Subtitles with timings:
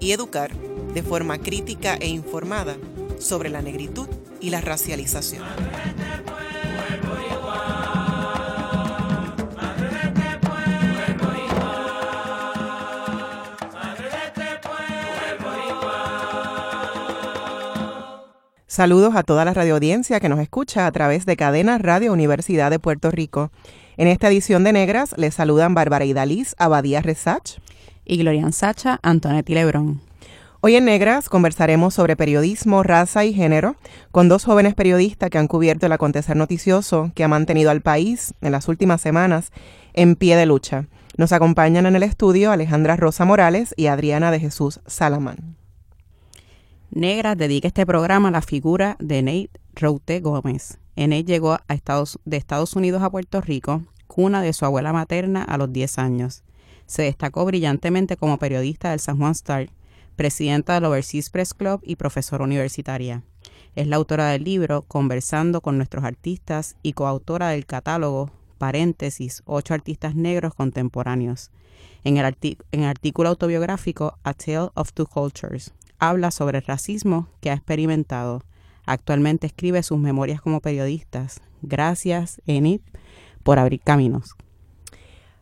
[0.00, 0.54] y educar
[0.94, 2.76] de forma crítica e informada
[3.18, 4.08] sobre la negritud
[4.40, 5.42] y la racialización.
[18.76, 22.78] Saludos a toda la radioaudiencia que nos escucha a través de Cadena Radio Universidad de
[22.78, 23.50] Puerto Rico.
[23.96, 27.58] En esta edición de Negras les saludan Bárbara Idaliz, Abadía Resach
[28.06, 30.00] y Glorian Sacha, Antonetti Lebrón.
[30.60, 33.76] Hoy en Negras conversaremos sobre periodismo, raza y género
[34.10, 38.34] con dos jóvenes periodistas que han cubierto el acontecer noticioso que ha mantenido al país
[38.40, 39.52] en las últimas semanas
[39.92, 40.86] en pie de lucha.
[41.16, 45.56] Nos acompañan en el estudio Alejandra Rosa Morales y Adriana de Jesús Salamán.
[46.90, 50.78] Negras dedica este programa a la figura de Nate Route Gómez.
[50.96, 55.42] Nate llegó a Estados, de Estados Unidos a Puerto Rico, cuna de su abuela materna
[55.42, 56.42] a los 10 años.
[56.86, 59.68] Se destacó brillantemente como periodista del San Juan Star,
[60.14, 63.22] presidenta del Overseas Press Club y profesora universitaria.
[63.74, 69.74] Es la autora del libro Conversando con nuestros artistas y coautora del catálogo paréntesis, ocho
[69.74, 71.50] artistas negros contemporáneos.
[72.04, 72.36] En el,
[72.72, 77.54] en el artículo autobiográfico A Tale of Two Cultures, habla sobre el racismo que ha
[77.54, 78.42] experimentado.
[78.86, 81.40] Actualmente escribe sus memorias como periodistas.
[81.62, 82.80] Gracias, Enid,
[83.42, 84.36] por abrir caminos.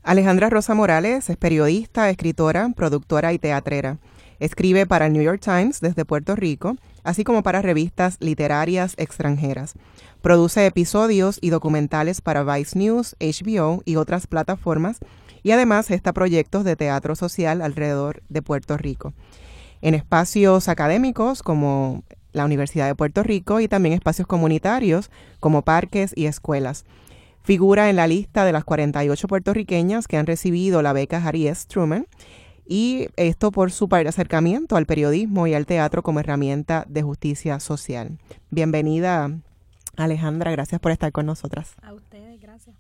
[0.05, 3.99] Alejandra Rosa Morales es periodista, escritora, productora y teatrera.
[4.39, 9.73] Escribe para el New York Times desde Puerto Rico, así como para revistas literarias extranjeras.
[10.21, 14.99] Produce episodios y documentales para Vice News, HBO y otras plataformas,
[15.43, 19.15] y además gesta proyectos de teatro social alrededor de Puerto Rico
[19.85, 25.11] en espacios académicos como la Universidad de Puerto Rico y también espacios comunitarios
[25.41, 26.87] como parques y escuelas.
[27.45, 31.67] Figura en la lista de las 48 puertorriqueñas que han recibido la beca Harry S.
[31.69, 32.07] Truman
[32.67, 38.19] y esto por su acercamiento al periodismo y al teatro como herramienta de justicia social.
[38.49, 39.31] Bienvenida
[39.95, 41.75] Alejandra, gracias por estar con nosotras.
[41.83, 42.77] A ustedes, gracias.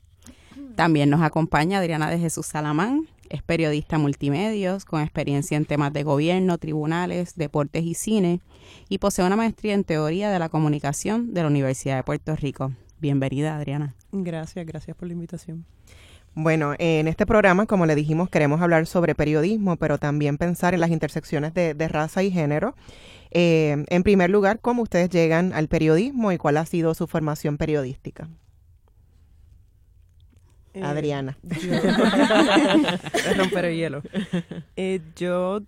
[0.77, 6.05] También nos acompaña Adriana de Jesús Salamán, es periodista multimedios con experiencia en temas de
[6.05, 8.41] gobierno, tribunales, deportes y cine
[8.89, 12.73] y posee una maestría en teoría de la comunicación de la Universidad de Puerto Rico.
[13.05, 13.95] Bienvenida, Adriana.
[14.13, 15.67] Gracias, gracias por la invitación.
[16.33, 20.81] Bueno, en este programa, como le dijimos, queremos hablar sobre periodismo, pero también pensar en
[20.81, 22.75] las intersecciones de, raza y género.
[23.31, 27.59] Eh, en primer lugar, ¿cómo ustedes llegan al periodismo y cuál ha sido su formación
[27.59, 28.27] periodística?
[30.73, 31.37] Eh, Adriana.
[33.37, 34.03] romper el hielo.
[34.77, 35.61] Eh, yo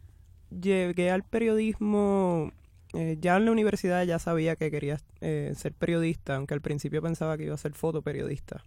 [0.58, 2.50] llegué al periodismo,
[2.96, 7.36] eh, ya en la universidad ya sabía que quería ser periodista, aunque al principio pensaba
[7.36, 8.62] que iba a ser fotoperiodista,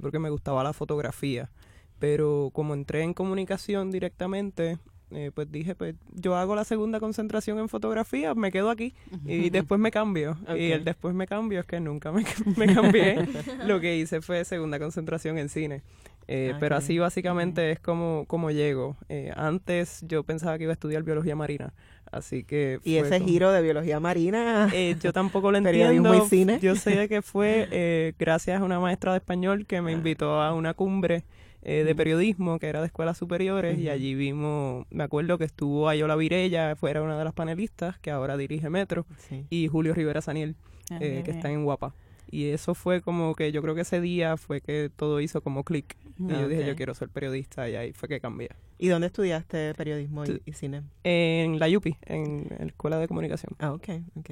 [0.00, 1.50] porque me gustaba la fotografía.
[1.98, 4.78] Pero como entré en comunicación directamente,
[5.10, 8.94] eh, pues dije, pues yo hago la segunda concentración en fotografía, me quedo aquí
[9.24, 10.36] y después me cambio.
[10.56, 12.24] Y el después me cambio es que nunca me,
[12.74, 13.26] cambié.
[13.66, 15.82] Lo que hice fue segunda concentración en cine.
[16.26, 18.96] Eh, pero así básicamente es como, como llego.
[19.08, 21.74] Eh, antes yo pensaba que iba a estudiar biología marina.
[22.16, 22.80] Así que...
[22.84, 24.70] ¿Y ese giro de biología marina?
[25.00, 26.14] yo tampoco lo entiendo.
[26.14, 26.58] Y cine.
[26.60, 30.74] Yo sé que fue gracias a una maestra de español que me invitó a una
[30.74, 31.24] cumbre
[31.66, 35.88] eh, de periodismo, que era de escuelas superiores, y allí vimos, me acuerdo que estuvo
[35.88, 39.06] Ayola Virella, fuera una de las panelistas, que ahora dirige Metro,
[39.48, 40.56] y Julio Rivera Saniel,
[40.90, 41.94] ah, eh, que está en Guapa.
[42.34, 45.62] Y eso fue como que yo creo que ese día fue que todo hizo como
[45.62, 45.96] clic.
[46.18, 48.48] Y yo dije, yo quiero ser periodista, y ahí fue que cambié.
[48.76, 50.82] ¿Y dónde estudiaste periodismo y, cine?
[51.04, 53.54] En la UPI, en la Escuela de Comunicación.
[53.60, 54.30] Ah, ok, ok.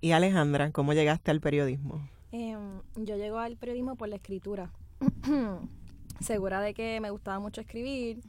[0.00, 2.08] Y Alejandra, ¿cómo llegaste al periodismo?
[2.30, 4.70] Em, yo llego al periodismo por la escritura.
[6.20, 8.20] segura de que me gustaba mucho escribir.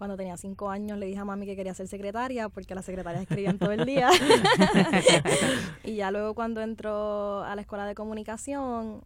[0.00, 3.20] Cuando tenía cinco años le dije a mami que quería ser secretaria porque las secretarias
[3.20, 4.08] escribían todo el día.
[5.84, 9.04] y ya luego cuando entro a la escuela de comunicación,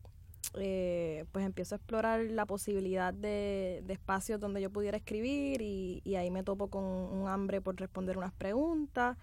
[0.56, 6.14] eh, pues empiezo a explorar la posibilidad de, espacios donde yo pudiera escribir y, y,
[6.14, 9.16] ahí me topo con un hambre por responder unas preguntas.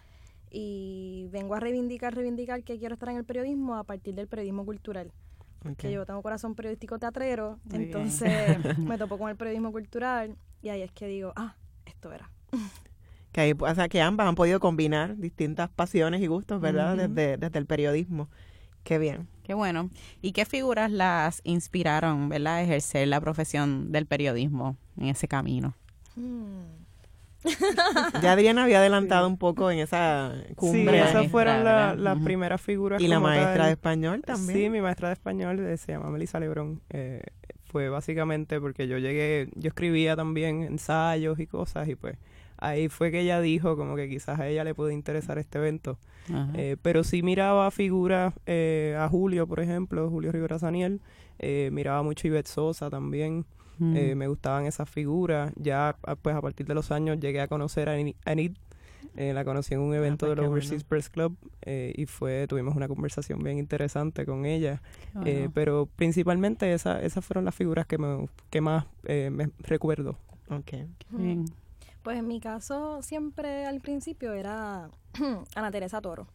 [0.50, 4.66] Y vengo a reivindicar, reivindicar que quiero estar en el periodismo a partir del periodismo
[4.66, 5.14] cultural
[5.78, 10.82] que yo tengo corazón periodístico teatrero, entonces me topo con el periodismo cultural y ahí
[10.82, 11.56] es que digo, ah,
[12.02, 12.30] esto era.
[13.32, 16.96] Que, hay, o sea, que ambas han podido combinar distintas pasiones y gustos, ¿verdad?
[16.98, 17.14] Ujú.
[17.14, 18.28] desde, desde el periodismo.
[18.84, 19.28] Qué bien.
[19.44, 19.90] Qué bueno.
[20.22, 25.76] ¿Y qué figuras las inspiraron, verdad, a ejercer la profesión del periodismo en ese camino?
[26.16, 26.64] Hmm.
[28.22, 30.98] Ya Adriana había adelantado un poco en esa Sí, cumbre.
[31.00, 31.96] esas maestra, fueron la- ¿verdad?
[31.98, 32.24] las Ujú.
[32.26, 33.02] primeras figuras.
[33.02, 33.66] y la maestra tal.
[33.66, 34.58] de español también.
[34.60, 36.82] Sí, mi maestra de español eh, se llama Melissa Lebrón.
[36.90, 37.22] Eh,
[37.72, 42.18] fue básicamente porque yo llegué, yo escribía también ensayos y cosas y pues
[42.58, 45.98] ahí fue que ella dijo como que quizás a ella le puede interesar este evento.
[46.54, 51.02] Eh, pero sí miraba figuras, eh, a Julio, por ejemplo, Julio Rivera Saniel,
[51.40, 53.46] eh, miraba mucho Ivette Sosa también,
[53.80, 53.96] Mm.
[53.98, 55.52] eh, me gustaban esas figuras.
[55.56, 57.94] Ya ah, pues a partir de los años llegué a conocer a
[58.26, 58.56] Anit,
[59.16, 60.90] eh, la conocí en un evento pues, del Overseas bueno.
[60.90, 64.82] Press Club eh, y fue tuvimos una conversación bien interesante con ella.
[65.26, 70.18] Eh, pero principalmente esa, esas fueron las figuras que, me, que más eh, me recuerdo.
[70.50, 70.66] Ok.
[70.66, 71.46] Qué bien.
[72.04, 74.90] Pues en mi caso, siempre al principio era
[75.56, 76.28] Ana Teresa Toro.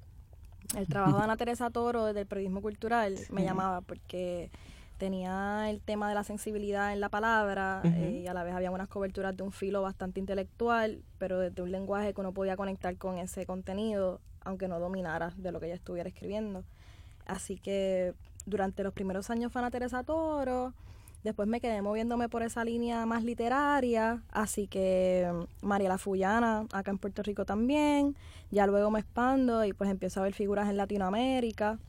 [0.76, 4.50] El trabajo de Ana Teresa Toro desde el periodismo cultural me llamaba porque
[4.96, 8.70] tenía el tema de la sensibilidad en la palabra eh, y a la vez había
[8.70, 12.96] unas coberturas de un filo bastante intelectual, pero desde un lenguaje que uno podía conectar
[12.96, 16.64] con ese contenido, aunque no dominara de lo que ella estuviera escribiendo.
[17.26, 18.14] Así que
[18.44, 20.72] durante los primeros años fue Ana Teresa Toro,
[21.26, 25.28] Después me quedé moviéndome por esa línea más literaria, así que
[25.60, 28.14] mm, Mariela Fullana, acá en Puerto Rico también.
[28.52, 31.80] Ya luego me expando y pues empiezo a ver figuras en Latinoamérica,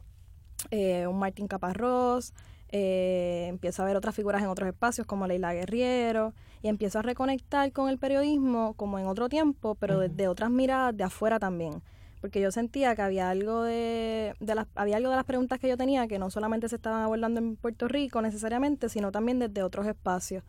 [0.72, 2.34] eh, un Martín Caparrós,
[2.70, 7.02] eh, empiezo a ver otras figuras en otros espacios como Leila Guerriero y empiezo a
[7.02, 11.82] reconectar con el periodismo como en otro tiempo, pero desde otras miradas de afuera también
[12.22, 15.68] porque yo sentía que había algo de, de las había algo de las preguntas que
[15.68, 19.64] yo tenía que no solamente se estaban abordando en Puerto Rico necesariamente, sino también desde
[19.64, 20.44] otros espacios.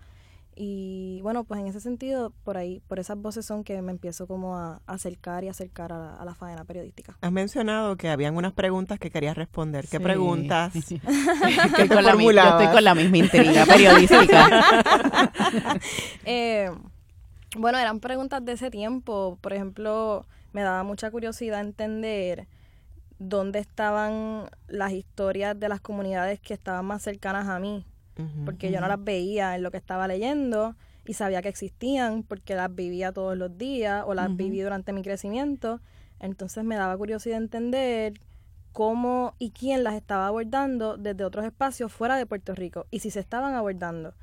[0.60, 4.26] Y bueno, pues en ese sentido, por ahí, por esas voces son que me empiezo
[4.26, 7.16] como a acercar y acercar a la, a la faena periodística.
[7.20, 9.84] Has mencionado que habían unas preguntas que querías responder.
[9.86, 10.02] ¿Qué Sí.
[10.02, 10.74] preguntas?
[10.76, 12.60] Estoy ¿Qué con la mi- yo formulabas?
[12.60, 14.48] estoy con la misma intriga periodística.
[16.24, 16.70] Eh,
[17.56, 19.38] bueno, eran preguntas de ese tiempo.
[19.40, 22.46] Por ejemplo, me daba mucha curiosidad entender
[23.18, 27.84] dónde estaban las historias de las comunidades que estaban más cercanas a mí.
[28.44, 30.74] Porque yo no las veía en lo que estaba leyendo
[31.06, 35.02] y sabía que existían porque las vivía todos los días o las viví durante mi
[35.02, 35.80] crecimiento.
[36.20, 38.14] Entonces me daba curiosidad entender
[38.72, 43.10] cómo y quién las estaba abordando desde otros espacios fuera de Puerto Rico y si
[43.10, 44.14] se estaban abordando.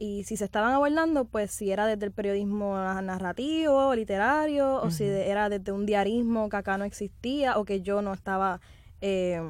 [0.00, 5.02] Y si se estaban abordando, pues si era desde el periodismo narrativo, literario, o si
[5.02, 8.60] era desde un diarismo que acá no existía o que yo no estaba
[9.00, 9.42] eh,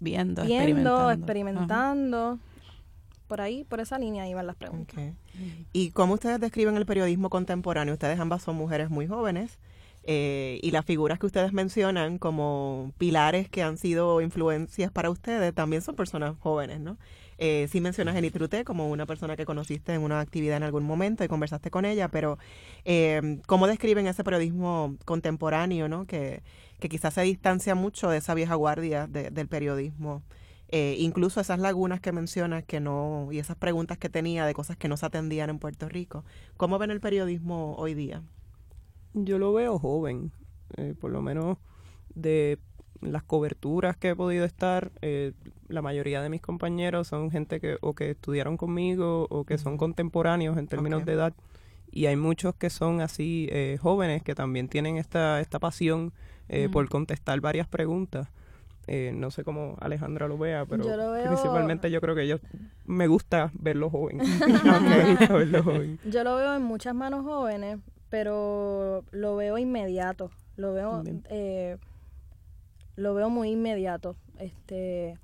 [0.00, 1.10] Viendo, viendo, experimentando.
[1.12, 2.38] experimentando.
[3.28, 4.96] Por ahí, por esa línea iban las preguntas.
[4.98, 5.14] Ok.
[5.72, 7.94] ¿Y cómo ustedes describen el periodismo contemporáneo?
[7.94, 9.58] Ustedes ambas son mujeres muy jóvenes
[10.04, 15.54] eh, y las figuras que ustedes mencionan como pilares que han sido influencias para ustedes
[15.54, 16.96] también son personas jóvenes, ¿no?
[17.40, 20.64] Eh, sí mencionas a Enid Truté como una persona que conociste en una actividad en
[20.64, 22.36] algún momento y conversaste con ella, pero
[22.84, 26.04] eh, ¿cómo describen ese periodismo contemporáneo, ¿no?
[26.06, 26.42] Que,
[26.80, 30.22] que quizás se distancia mucho de esa vieja guardia de- del periodismo
[30.68, 34.76] eh, incluso esas lagunas que mencionas que no y esas preguntas que tenía de cosas
[34.76, 36.24] que no se atendían en Puerto Rico.
[36.56, 38.22] ¿Cómo ven el periodismo hoy día?
[39.14, 40.32] Yo lo veo joven,
[40.76, 41.58] eh, por lo menos
[42.14, 42.58] de
[43.00, 45.32] las coberturas que he podido estar, eh,
[45.68, 49.76] la mayoría de mis compañeros son gente que o que estudiaron conmigo o que son
[49.76, 51.34] contemporáneos en términos de edad
[51.90, 56.12] y hay muchos que son así eh, jóvenes que también tienen esta, esta pasión
[56.48, 58.28] eh, por contestar varias preguntas.
[58.88, 62.26] Eh, no sé cómo Alejandra lo vea, pero Yo lo veo- principalmente yo creo que
[62.26, 62.38] yo
[62.86, 64.18] me gusta verlo joven.
[64.88, 65.98] me gusta verlo joven.
[66.04, 67.78] Yo lo veo en muchas manos jóvenes,
[68.08, 70.30] pero lo veo inmediato.
[70.56, 71.76] Lo veo, eh,
[72.96, 74.16] lo veo muy inmediato.
[74.38, 75.18] Este,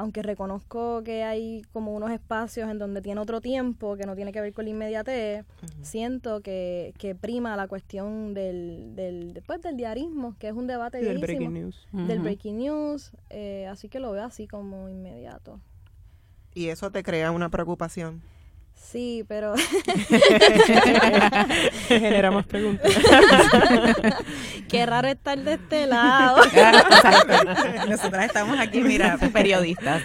[0.00, 4.32] aunque reconozco que hay como unos espacios en donde tiene otro tiempo que no tiene
[4.32, 5.44] que ver con la inmediatez,
[5.82, 11.02] siento que, que prima la cuestión del, del, después del diarismo, que es un debate
[11.02, 11.86] Y el viejísimo, breaking news.
[11.92, 15.60] del breaking news, eh, así que lo veo así como inmediato.
[16.54, 18.22] Y eso te crea una preocupación.
[18.80, 19.54] Sí, pero
[21.88, 22.90] Genera más preguntas.
[24.68, 26.42] qué raro estar de este lado.
[26.44, 27.86] Exacto.
[27.88, 30.02] Nosotras estamos aquí, mira, periodistas.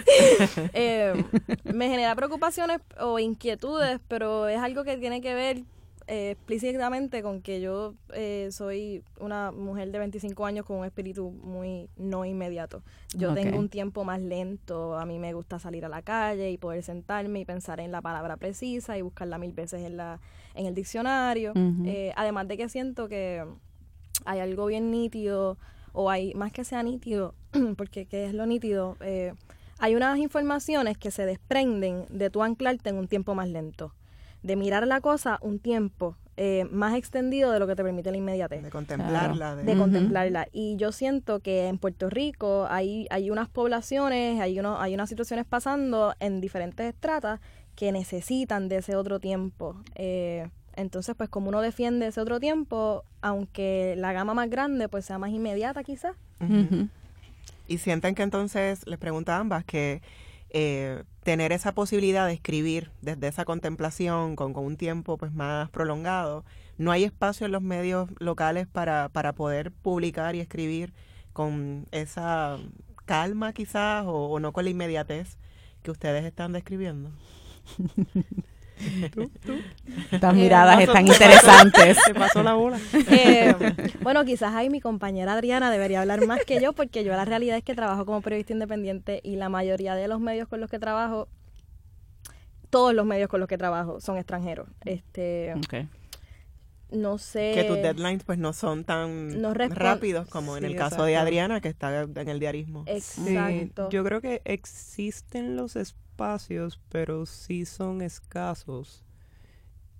[0.72, 1.24] Eh,
[1.64, 5.64] me genera preocupaciones o inquietudes, pero es algo que tiene que ver
[6.06, 11.30] eh, explícitamente con que yo eh, soy una mujer de 25 años con un espíritu
[11.30, 12.82] muy no inmediato.
[13.16, 16.58] Yo tengo un tiempo más lento, a mí me gusta salir a la calle y
[16.58, 20.20] poder sentarme y pensar en la palabra precisa y buscarla mil veces en, la,
[20.54, 21.52] en el diccionario.
[21.84, 23.44] Eh, además de que siento que
[24.24, 25.58] hay algo bien nítido,
[25.96, 27.34] o hay más que sea nítido,
[27.76, 28.96] porque ¿qué es lo nítido?
[29.00, 29.32] Eh,
[29.78, 33.92] hay unas informaciones que se desprenden de tu anclarte en un tiempo más lento,
[34.46, 38.18] de mirar la cosa un tiempo eh, más extendido de lo que te permite la
[38.18, 39.56] inmediatez De contemplarla.
[39.56, 40.48] de- de contemplarla.
[40.52, 45.08] Y yo siento que en Puerto Rico hay, hay unas poblaciones, hay, uno, hay unas
[45.08, 47.40] situaciones pasando en diferentes estratas
[47.74, 49.76] que necesitan de ese otro tiempo.
[49.94, 55.06] Eh, entonces, pues como uno defiende ese otro tiempo, aunque la gama más grande pues
[55.06, 56.14] sea más inmediata quizás.
[57.66, 60.00] Y sienten que entonces, les pregunto a ambas, que
[60.50, 65.70] eh, tener esa posibilidad de escribir desde esa contemplación con, con un tiempo pues más
[65.70, 66.44] prolongado,
[66.78, 70.92] no hay espacio en los medios locales para, para poder publicar y escribir
[71.32, 72.58] con esa
[73.06, 75.38] calma quizás o, o no con la inmediatez
[75.82, 77.10] que ustedes están describiendo.
[80.12, 81.98] Estas Eh, miradas pasó- están interesantes.
[82.04, 82.78] Se pasó la bola.
[83.10, 83.54] Eh,
[84.02, 87.56] bueno, quizás ahí mi compañera Adriana debería hablar más que yo, porque yo la realidad
[87.56, 90.78] es que trabajo como periodista independiente y la mayoría de los medios con los que
[90.78, 91.28] trabajo,
[92.70, 94.68] todos los medios con los que trabajo son extranjeros.
[94.84, 95.86] Este, Ok.
[96.90, 97.52] no sé.
[97.54, 101.16] que tus deadlines pues no son tan no rápidos como en el caso de.
[101.16, 102.84] Adriana que está en el diarismo.
[103.00, 103.88] Sí, Exacto.
[103.90, 106.02] yo creo que existen los espacios,
[106.88, 109.04] pero sí son escasos.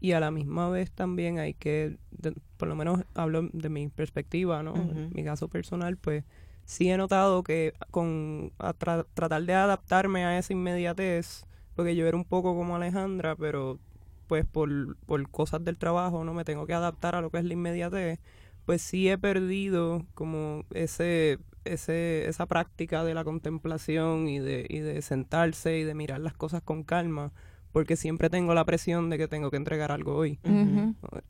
[0.01, 3.89] Y a la misma vez también hay que, de- por lo menos hablo de mi
[3.89, 4.75] perspectiva, ¿no?
[4.75, 6.25] En mi caso personal, pues
[6.65, 12.07] sí he notado que con a tra- tratar de adaptarme a esa inmediatez, porque yo
[12.07, 13.79] era un poco como Alejandra, pero
[14.27, 17.45] pues por, por cosas del trabajo no me tengo que adaptar a lo que es
[17.45, 18.19] la inmediatez,
[18.67, 21.39] pues sí he perdido como ese,
[21.73, 26.35] ese, esa práctica de la contemplación y de, y de sentarse y de mirar las
[26.35, 27.33] cosas con calma,
[27.73, 30.39] porque siempre tengo la presión de que tengo que entregar algo hoy.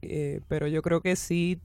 [0.03, 1.59] Eh, pero yo creo que sí,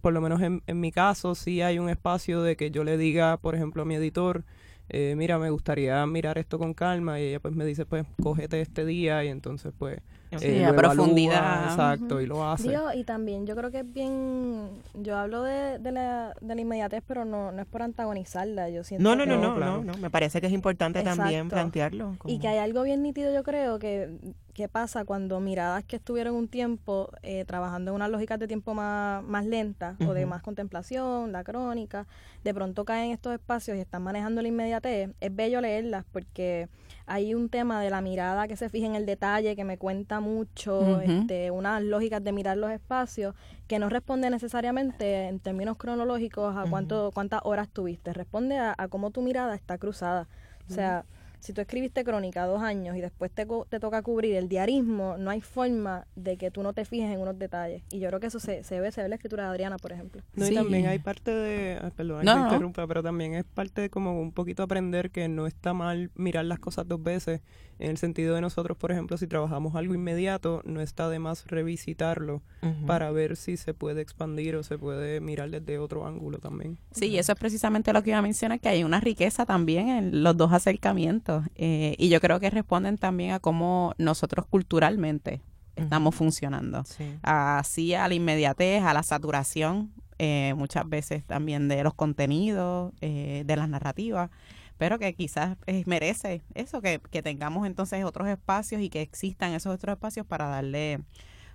[0.00, 2.96] por lo menos en, en mi caso, sí hay un espacio de que yo le
[2.96, 4.44] diga, por ejemplo, a mi editor,
[4.88, 8.60] eh, mira, me gustaría mirar esto con calma y ella pues me dice, pues, cógete
[8.60, 10.00] este día y entonces pues...
[10.38, 11.64] Sí, eh, a lo evalúa, profundidad.
[11.70, 12.68] Exacto, y lo hace.
[12.68, 16.60] Digo, y también yo creo que es bien, yo hablo de, de, la, de la
[16.60, 19.76] inmediatez, pero no, no es por antagonizarla, yo siento No, no, no, que- no, claro.
[19.82, 22.16] no, no, me parece que es importante también plantearlo.
[22.24, 24.10] Y que hay algo bien nítido, yo creo, que,
[24.56, 28.72] que pasa cuando miradas que estuvieron un tiempo eh, trabajando en unas lógicas de tiempo
[28.72, 32.06] más, más lentas o de más contemplación, la crónica,
[32.42, 35.10] de pronto caen en estos espacios y están manejando la inmediatez.
[35.20, 36.70] Es bello leerlas porque
[37.04, 40.20] hay un tema de la mirada que se fija en el detalle, que me cuenta
[40.20, 43.34] mucho, este, unas lógicas de mirar los espacios,
[43.66, 48.88] que no responde necesariamente en términos cronológicos a cuánto, cuántas horas tuviste, responde a, a
[48.88, 50.28] cómo tu mirada está cruzada.
[50.70, 51.04] O sea,
[51.40, 55.30] si tú escribiste crónica dos años y después te, te toca cubrir el diarismo, no
[55.30, 57.82] hay forma de que tú no te fijes en unos detalles.
[57.90, 59.76] Y yo creo que eso se, se ve, se ve en la escritura de Adriana,
[59.76, 60.22] por ejemplo.
[60.34, 63.90] No, y también hay parte de, ah, perdón, No, interrumpa, pero también es parte de
[63.90, 67.40] como un poquito aprender que no está mal mirar las cosas dos veces,
[67.78, 71.46] en el sentido de nosotros, por ejemplo, si trabajamos algo inmediato, no está de más
[71.46, 72.42] revisitarlo
[72.86, 76.78] para ver si se puede expandir o se puede mirar desde otro ángulo también.
[76.92, 79.88] Sí, y eso es precisamente lo que iba a mencionar, que hay una riqueza también
[79.88, 81.25] en los dos acercamientos.
[81.54, 85.40] Eh, y yo creo que responden también a cómo nosotros culturalmente
[85.76, 86.84] estamos funcionando.
[86.84, 87.18] Sí.
[87.22, 93.42] Así a la inmediatez, a la saturación, eh, muchas veces también de los contenidos, eh,
[93.46, 94.30] de las narrativas,
[94.78, 99.52] pero que quizás eh, merece eso, que, que tengamos entonces otros espacios y que existan
[99.52, 101.00] esos otros espacios para darle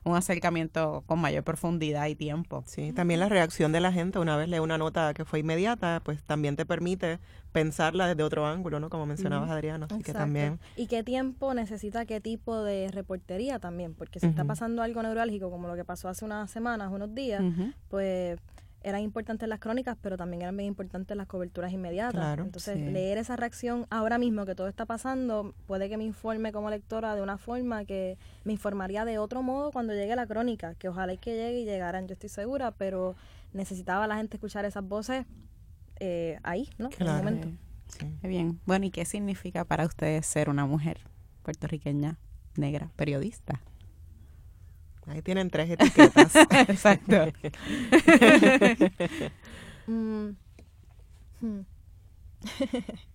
[0.04, 2.64] un acercamiento con mayor profundidad y tiempo.
[2.66, 6.02] Sí, también la reacción de la gente una vez lee una nota que fue inmediata,
[6.04, 7.20] pues también te permite
[7.52, 8.90] pensarla desde otro ángulo, ¿no?
[8.90, 9.88] Como mencionabas, Adriana.
[9.90, 10.60] Así que también.
[10.76, 15.52] Y qué tiempo necesita qué tipo de reportería también, porque si está pasando algo neurálgico
[15.52, 17.44] como lo que pasó hace unas semanas, unos días,
[17.90, 18.40] pues
[18.84, 22.14] eran importantes las crónicas, pero también eran bien importantes las coberturas inmediatas.
[22.14, 22.86] Claro, Entonces, sí.
[22.86, 27.16] leer esa reacción ahora mismo que todo está pasando, puede que me informe como lectora
[27.16, 31.14] de una forma que me informaría de otro modo cuando llegue la crónica, que ojalá
[31.14, 33.16] y que llegue y llegaran, yo estoy segura, pero
[33.54, 35.26] necesitaba la gente escuchar esas voces
[36.00, 36.88] eh, ahí, ¿no?
[36.88, 37.24] En el Claro.
[37.24, 37.48] momento.
[37.88, 38.08] Sí.
[38.24, 38.60] Bien.
[38.66, 41.02] Bueno, ¿y qué significa para ustedes ser una mujer
[41.44, 42.18] puertorriqueña,
[42.56, 43.62] negra, periodista?
[45.08, 46.36] Ahí tienen tres etiquetas.
[46.70, 47.26] Exacto.
[49.88, 50.36] Mm.
[51.42, 51.62] Hmm.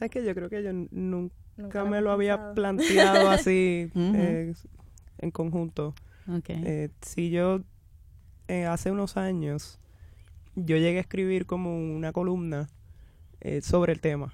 [0.00, 2.54] Es que yo creo que yo nunca me lo había pensado.
[2.54, 4.54] planteado así eh,
[5.18, 5.94] en conjunto.
[6.38, 6.62] Okay.
[6.64, 7.60] Eh, si yo
[8.48, 9.78] eh, hace unos años
[10.54, 12.68] yo llegué a escribir como una columna
[13.40, 14.32] eh, sobre el tema.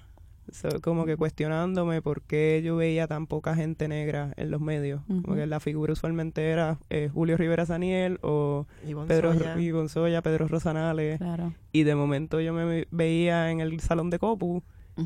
[0.52, 5.00] So, como que cuestionándome por qué yo veía tan poca gente negra en los medios.
[5.06, 5.34] Como Ujú.
[5.34, 8.66] que la figura usualmente era eh, Julio Rivera Saniel o
[9.08, 11.18] Pedro y Gonzoya, Pedro Rosanales.
[11.18, 11.52] Claro.
[11.72, 14.62] Y de momento yo me veía en el salón de Copu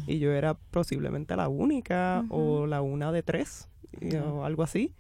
[0.07, 3.69] y yo era posiblemente la única o la una de tres
[4.01, 4.93] y- o algo así.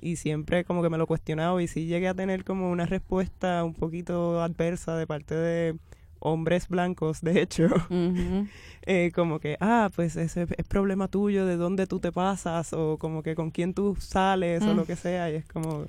[0.00, 3.62] Y siempre como que me lo cuestionaba y sí llegué a tener como una respuesta
[3.62, 5.76] un poquito adversa de parte de
[6.24, 7.66] hombres blancos, de hecho,
[8.86, 12.96] eh, como que, ah, pues ese es problema tuyo, de dónde tú te pasas, o
[12.98, 14.76] como que con quién tú sales, o Mm.
[14.76, 15.86] lo que sea, y es como,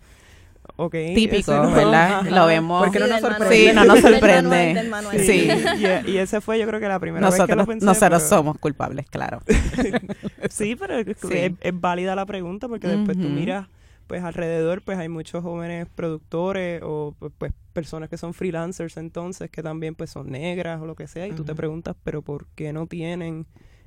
[0.75, 0.95] ok.
[1.15, 2.19] Típico, no- ¿verdad?
[2.21, 2.29] Ajá.
[2.29, 2.83] Lo vemos.
[2.83, 3.55] Porque no nos sorprende.
[3.55, 4.41] Sí, no nos Del sorprende.
[4.49, 5.19] manual, del manual.
[5.19, 5.47] Sí.
[6.07, 7.85] y, y ese fue yo creo que la primera vez que lo pensé.
[7.85, 9.41] nosotros pero- somos culpables, claro.
[10.49, 11.27] Sí, pero es, Sí.
[11.31, 13.67] es- es válida la pregunta porque después tú miras,
[14.07, 19.49] pues alrededor, pues hay muchos jóvenes productores o pues, pues, personas que son freelancers entonces
[19.49, 22.45] que también pues son negras o lo que sea y tú te preguntas, pero ¿por
[22.55, 23.45] qué no tienen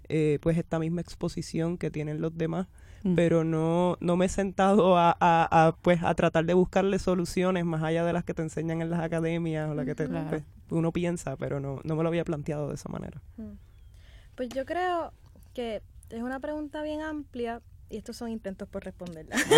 [0.09, 2.67] eh, pues esta misma exposición que tienen los demás?
[3.03, 3.15] Mm.
[3.15, 7.65] Pero no, no me he sentado a, a, a, pues a tratar de buscarle soluciones
[7.65, 10.29] más allá de las que te enseñan en las academias o las que te, Claro.
[10.31, 13.23] pues, uno piensa, pero no, no me lo había planteado de esa manera.
[14.35, 15.13] Pues yo creo
[15.55, 19.37] que es una pregunta bien amplia y estos son intentos por responderla.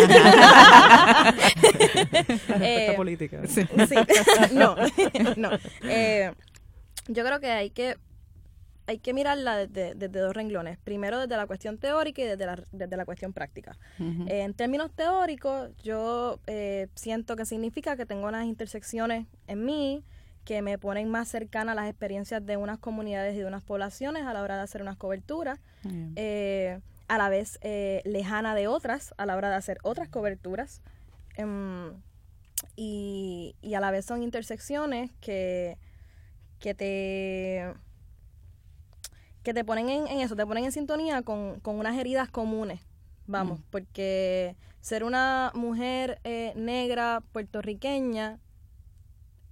[2.49, 3.41] La Eh, respuesta política.
[3.47, 3.65] Sí.
[4.53, 4.75] no,
[5.37, 5.49] no.
[5.83, 6.31] Eh,
[7.07, 7.97] yo creo que hay que
[8.87, 10.79] hay que mirarla desde, desde dos renglones.
[10.79, 13.77] Primero desde la cuestión teórica y desde la, desde la cuestión práctica.
[13.99, 20.03] Eh, en términos teóricos, yo eh, siento que significa que tengo unas intersecciones en mí
[20.43, 24.23] que me ponen más cercana a las experiencias de unas comunidades y de unas poblaciones
[24.25, 25.59] a la hora de hacer unas coberturas,
[26.15, 30.81] eh, a la vez eh, lejana de otras a la hora de hacer otras coberturas.
[31.35, 32.01] Em,
[32.75, 35.77] y, y a la vez son intersecciones que,
[36.59, 37.73] que te
[39.43, 42.81] que te ponen en, en eso, te ponen en sintonía con, con unas heridas comunes,
[43.25, 48.39] vamos, porque ser una mujer eh, negra puertorriqueña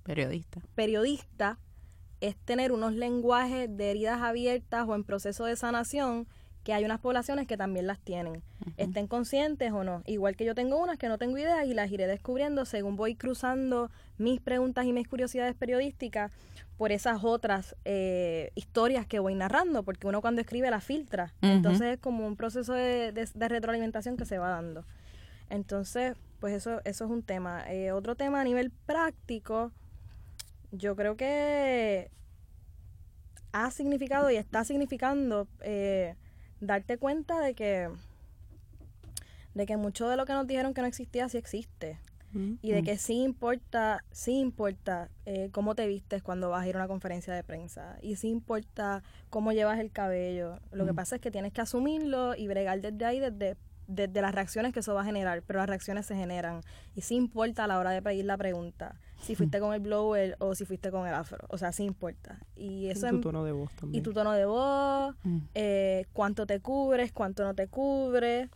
[0.04, 0.62] Periodista.
[0.76, 1.60] periodista
[2.22, 6.28] es tener unos lenguajes de heridas abiertas o en proceso de sanación
[6.68, 8.44] que hay unas poblaciones que también las tienen.
[8.76, 10.04] Estén conscientes o no.
[10.06, 13.16] Igual que yo tengo unas que no tengo idea y las iré descubriendo según voy
[13.16, 16.30] cruzando mis preguntas y mis curiosidades periodísticas
[16.78, 21.34] por esas otras eh, historias que voy narrando, porque uno cuando escribe la filtra.
[21.42, 24.84] Entonces es como un proceso de, de- de retroalimentación que se va dando.
[25.50, 27.64] Entonces, pues eso, eso es un tema.
[27.72, 29.72] Eh, otro tema a nivel práctico,
[30.74, 32.12] yo creo que
[33.54, 36.16] ha significado y está significando eh,
[36.62, 37.90] darte cuenta de que
[39.54, 41.98] de que mucho de lo que nos dijeron que no existía sí existe
[42.62, 42.86] y de Mm.
[42.86, 46.88] que sí importa sí importa eh, cómo te vistes cuando vas a ir a una
[46.88, 50.96] conferencia de prensa y sí importa cómo llevas el cabello lo que Mm.
[50.96, 53.56] pasa es que tienes que asumirlo y bregar desde ahí desde
[53.88, 56.62] desde las reacciones que eso va a generar, pero las reacciones se generan.
[56.96, 60.36] Y sí importa a la hora de pedir la pregunta, si fuiste con el blower
[60.40, 61.40] o si fuiste con el afro.
[61.50, 62.38] O sea, sí importa.
[62.56, 64.04] Y eso Y tu tono de voz y también.
[64.04, 65.38] tu tono de voz, Mm.
[65.56, 68.50] eh, cuánto te cubres, cuánto no te cubre.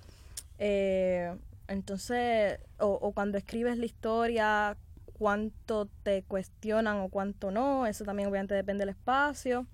[0.60, 1.36] Eh,
[1.68, 4.78] entonces, o, o cuando escribes la historia,
[5.18, 7.88] cuánto te cuestionan o cuánto no.
[7.88, 9.66] Eso también obviamente depende del espacio.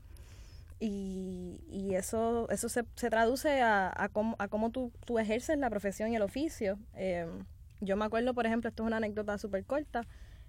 [0.80, 5.58] Y, y eso eso se, se traduce a, a cómo, a cómo tú, tú ejerces
[5.58, 6.78] la profesión y el oficio.
[6.94, 7.28] Eh,
[7.82, 10.08] yo me acuerdo, por ejemplo, esto es una anécdota súper corta,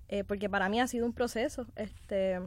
[0.08, 1.66] eh, porque para mí ha sido un proceso.
[1.76, 2.40] este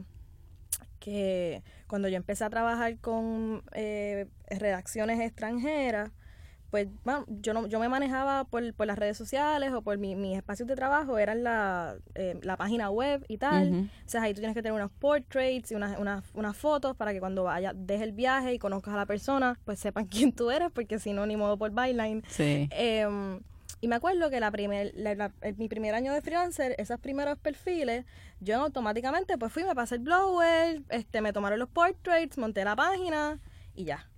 [1.00, 6.12] que cuando yo empecé a trabajar con eh, redacciones extranjeras,
[6.72, 10.16] pues bueno, yo no, yo me manejaba por, por las redes sociales o por mi-
[10.16, 13.68] mis espacios de trabajo, eran la, eh, la página web y tal.
[14.06, 17.12] O sea, ahí tú tienes que tener unos portraits y unas, unas, unas fotos para
[17.12, 20.50] que cuando vayas, des el viaje y conozcas a la persona, pues sepan quién tú
[20.50, 22.22] eres, porque si no, ni modo por byline.
[22.28, 22.68] Sí.
[22.72, 23.40] Em,
[23.82, 26.98] y me acuerdo que la primer, la- la- el- mi primer año de freelancer, esos
[27.00, 28.06] primeros perfiles,
[28.40, 32.74] yo automáticamente pues fui, me pasé el blower, este, me tomaron los portraits, monté la
[32.76, 33.38] página
[33.74, 34.08] y ya.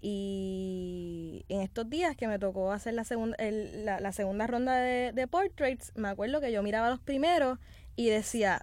[0.00, 4.76] Y en estos días que me tocó hacer la segunda, el- la, la segunda ronda
[4.76, 7.58] de, de portraits, me acuerdo que yo miraba los primeros
[7.96, 8.62] y decía,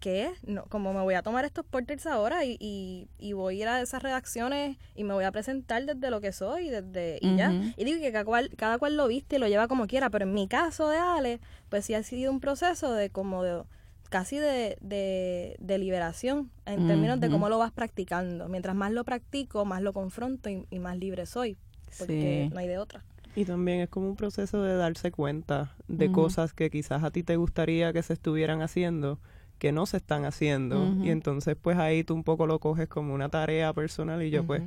[0.00, 0.30] ¿qué?
[0.46, 3.68] No, como me voy a tomar estos portraits ahora y, y, y voy a ir
[3.68, 7.50] a esas redacciones y me voy a presentar desde lo que soy desde y ya.
[7.76, 10.24] Y digo que cada cual, cada cual lo viste y lo lleva como quiera, pero
[10.24, 13.62] en mi caso de Ale, pues sí ha sido un proceso de como de
[14.08, 18.48] casi de, de, de liberación en términos de cómo lo vas practicando.
[18.48, 21.56] Mientras más lo practico, más lo confronto y, y más libre soy,
[21.98, 22.54] porque Sí.
[22.54, 23.04] no hay de otra.
[23.34, 27.22] Y también es como un proceso de darse cuenta de cosas que quizás a ti
[27.22, 29.18] te gustaría que se estuvieran haciendo,
[29.58, 30.94] que no se están haciendo.
[31.02, 34.44] Y entonces pues ahí tú un poco lo coges como una tarea personal y yo
[34.44, 34.62] pues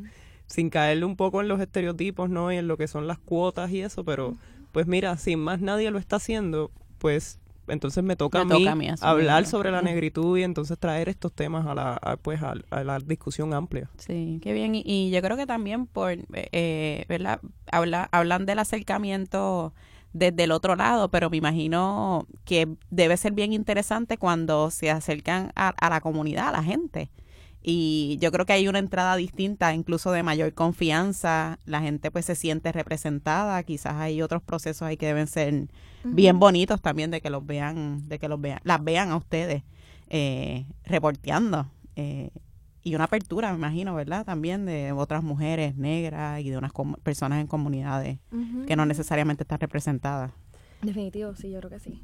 [0.45, 2.51] sin caerle un poco en los estereotipos, ¿no?
[2.51, 4.35] Y en lo que son las cuotas y eso, pero
[4.71, 7.39] pues mira, si más nadie lo está haciendo, pues
[7.69, 11.75] entonces me toca, a, mí hablar sobre la negritud y entonces traer estos temas a
[11.75, 13.89] la, pues a, la discusión amplia.
[13.97, 14.73] Sí, qué bien.
[14.75, 17.39] Y, yo creo que también por, eh, eh ¿verdad?
[17.71, 19.73] Habla, hablan del acercamiento
[20.13, 25.51] desde el otro lado, pero me imagino que debe ser bien interesante cuando se acercan
[25.55, 27.11] a, a la comunidad, a la gente
[27.61, 32.25] y yo creo que hay una entrada distinta, incluso de mayor confianza, la gente pues
[32.25, 35.67] se siente representada, quizás hay otros procesos ahí que deben ser
[36.03, 39.63] bien bonitos también de que los vean, de que los vean, las vean a ustedes
[40.09, 42.29] eh, reporteando eh,
[42.81, 44.25] y una apertura, me imagino, ¿verdad?
[44.25, 46.71] También de otras mujeres negras y de unas
[47.03, 48.19] personas en comunidades
[48.67, 50.31] que no necesariamente están representadas.
[50.81, 52.01] Definitivo, sí, yo creo que sí.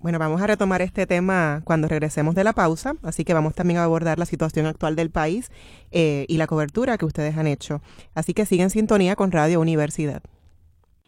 [0.00, 3.78] Bueno, vamos a retomar este tema cuando regresemos de la pausa, así que vamos también
[3.78, 5.50] a abordar la situación actual del país
[5.92, 7.80] eh, y la cobertura que ustedes han hecho.
[8.14, 10.22] Así que sigan en sintonía con Radio Universidad.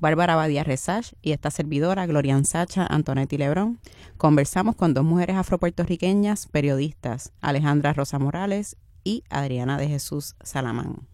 [0.00, 3.78] Bárbara Badía Resach y esta servidora, Glorian Sacha Antonetti Lebrón,
[4.16, 11.06] conversamos con dos mujeres afropuertorriqueñas periodistas, Alejandra Rosa Morales y Adriana de Jesús Salamán.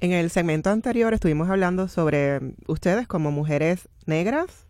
[0.00, 4.66] En el segmento anterior estuvimos hablando sobre ustedes como mujeres negras,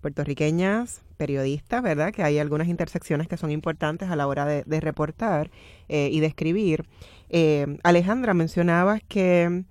[0.00, 2.12] puertorriqueñas, periodistas, ¿verdad?
[2.12, 5.50] Que hay algunas intersecciones que son importantes a la hora de, reportar
[5.88, 6.84] eh, y de escribir.
[7.30, 9.64] Eh, Alejandra, mencionabas que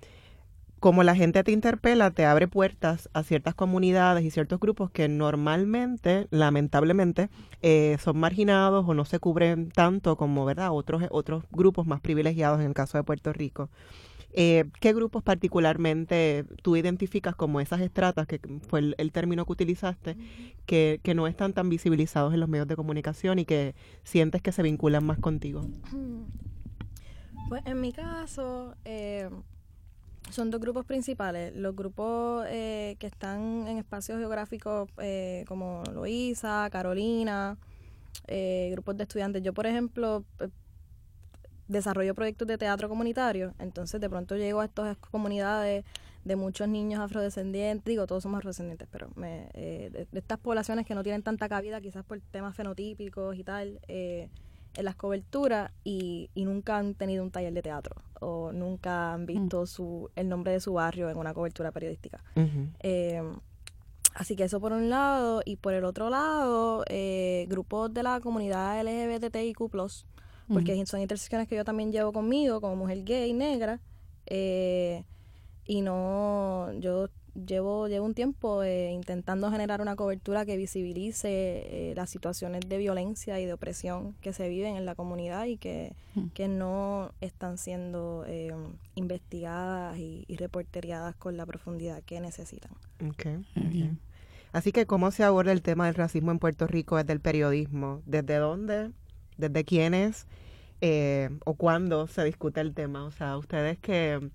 [0.80, 5.08] como la gente te interpela, te abre puertas a ciertas comunidades y ciertos grupos que
[5.08, 7.30] normalmente, lamentablemente,
[7.62, 10.70] eh, son marginados o no se cubren tanto como, ¿verdad?
[10.72, 13.70] Otros, otros grupos más privilegiados en el caso de Puerto Rico.
[14.38, 20.18] Eh, ¿Qué grupos particularmente tú identificas como esas estratas, que fue el, término que utilizaste,
[20.66, 24.62] que, no están tan visibilizados en los medios de comunicación y que sientes que se
[24.62, 25.66] vinculan más contigo?
[27.48, 29.30] Pues en mi caso, eh,
[30.32, 31.56] son dos grupos principales.
[31.56, 34.90] Los grupos eh, que están en espacios geográficos
[35.48, 37.58] como Loíza, Carolina,
[38.72, 39.44] grupos de estudiantes.
[39.44, 40.26] Yo, por ejemplo,
[41.68, 45.84] desarrollo proyectos de teatro comunitario, entonces de pronto llego a estas comunidades
[46.24, 50.96] de muchos niños afrodescendientes, digo, todos somos afrodescendientes, pero me, eh, de, estas poblaciones que
[50.96, 54.30] no tienen tanta cabida quizás por temas fenotípicos y tal, eh,
[54.76, 59.26] en las coberturas y, y, nunca han tenido un taller de teatro o nunca han
[59.26, 59.68] visto mm.
[59.68, 62.24] su, el nombre de su barrio en una cobertura periodística.
[62.80, 63.22] Eh,
[64.14, 66.84] así que eso por un lado y por el otro lado,
[67.48, 69.58] grupos de la comunidad LGBTIQ+,
[70.48, 73.80] porque son intersecciones que yo también llevo conmigo como mujer gay, negra,
[74.28, 75.04] eh,
[75.66, 81.94] y no, yo llevo, llevo un tiempo eh, intentando generar una cobertura que visibilice eh,
[81.96, 85.94] las situaciones de violencia y de opresión que se viven en la comunidad y que,
[86.48, 88.26] no están siendo
[88.96, 92.72] investigadas y, reporteriadas con la profundidad que necesitan.
[93.12, 93.44] Okay.
[94.54, 98.02] Así que, ¿cómo se aborda el tema del racismo en Puerto Rico desde el periodismo?
[98.06, 98.92] ¿Desde dónde
[99.38, 100.28] desde quiénes
[100.82, 103.06] eh, o cuándo se discute el tema.
[103.06, 104.30] O sea, ustedes que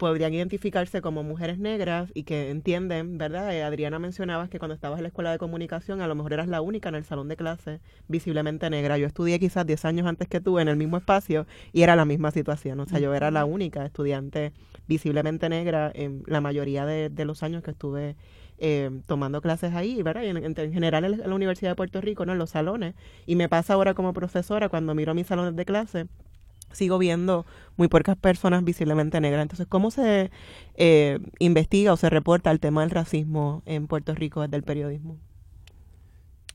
[0.00, 3.54] podrían identificarse como mujeres negras y que entienden, ¿verdad?
[3.54, 6.48] Eh, Adriana mencionabas que cuando estabas en la escuela de comunicación a lo mejor eras
[6.48, 8.96] la única en el salón de clase visiblemente negra.
[8.96, 12.06] Yo estudié quizás 10 años antes que tú en el mismo espacio y era la
[12.06, 12.80] misma situación.
[12.80, 14.54] O sea, yo era la única estudiante
[14.88, 18.16] visiblemente negra en la mayoría de, de los años que estuve
[18.56, 20.24] eh, tomando clases ahí, ¿verdad?
[20.24, 22.32] en, en, general en la Universidad de Puerto Rico, ¿no?
[22.32, 22.94] En los salones.
[23.26, 26.06] Y me pasa ahora como profesora, cuando miro mis salones de clase,
[26.72, 29.42] sigo viendo muy pocas personas visiblemente negras.
[29.42, 30.30] Entonces, ¿cómo se
[30.74, 35.18] eh, investiga o se reporta el tema del racismo en Puerto Rico desde el periodismo?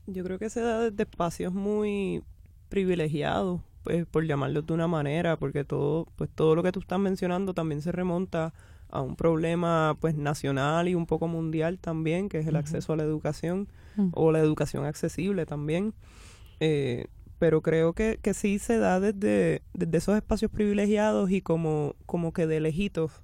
[0.06, 2.22] Yo creo que se da desde espacios muy
[2.68, 6.98] privilegiados, pues, por llamarlo de una manera, porque todo, pues todo lo que tú estás
[6.98, 8.52] mencionando también se remonta
[8.88, 12.96] a un problema pues nacional y un poco mundial también, que es el acceso a
[12.96, 14.10] la educación mm.
[14.12, 15.92] o la educación accesible también.
[16.60, 17.06] Eh,
[17.38, 22.32] pero creo que, que sí se da desde, desde esos espacios privilegiados y como, como
[22.32, 23.22] que de lejitos,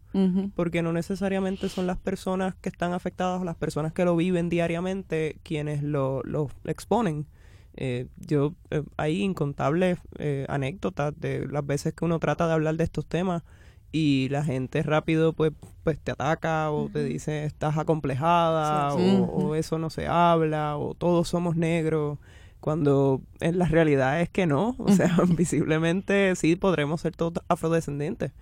[0.55, 4.51] porque no necesariamente son las personas que están afectadas o las personas que lo viven
[4.51, 7.27] diariamente quienes lo, lo exponen.
[7.75, 12.77] Eh, yo eh, hay incontables eh, anécdotas de las veces que uno trata de hablar
[12.77, 13.45] de estos temas
[13.93, 19.79] y la gente rápido pues pues te ataca o te dice estás acomplejada o, eso
[19.79, 22.19] no se habla o todos somos negros
[22.63, 24.75] cuando en la realidad es que no.
[24.79, 28.33] O sea visiblemente sí podremos ser todos afrodescendientes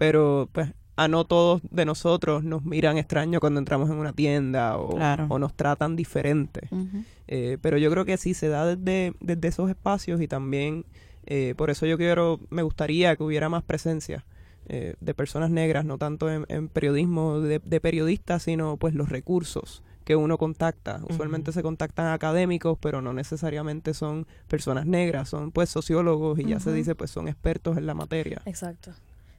[0.00, 4.78] pero pues a no todos de nosotros nos miran extraño cuando entramos en una tienda
[4.78, 6.70] o, o nos tratan diferente.
[7.28, 10.86] Eh, pero yo creo que sí se da desde, desde esos espacios y también
[11.26, 14.24] eh, por eso yo quiero, me gustaría que hubiera más presencia
[14.70, 20.16] eh, de personas negras, no tanto en, periodismo de, periodistas, sino pues los recursos que
[20.16, 21.00] uno contacta.
[21.08, 26.58] Usualmente se contactan académicos, pero no necesariamente son personas negras, son pues sociólogos y ya
[26.58, 28.42] se dice pues son expertos en la materia.
[28.44, 28.90] Exacto.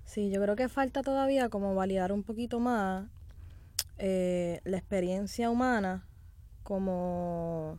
[0.05, 3.05] Sí, yo creo que falta todavía como validar un poquito más
[3.97, 6.05] eh, la experiencia humana
[6.63, 7.77] como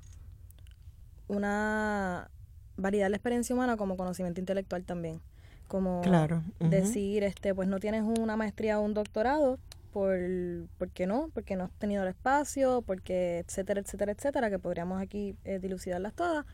[1.28, 2.28] una
[2.76, 5.22] validar la experiencia humana como conocimiento intelectual también
[5.66, 6.42] como claro.
[6.60, 9.58] decir este pues no tienes una maestría o un doctorado
[9.92, 15.00] por qué no porque no has tenido el espacio porque etcétera etcétera etcétera que podríamos
[15.00, 16.46] aquí eh, dilucidarlas todas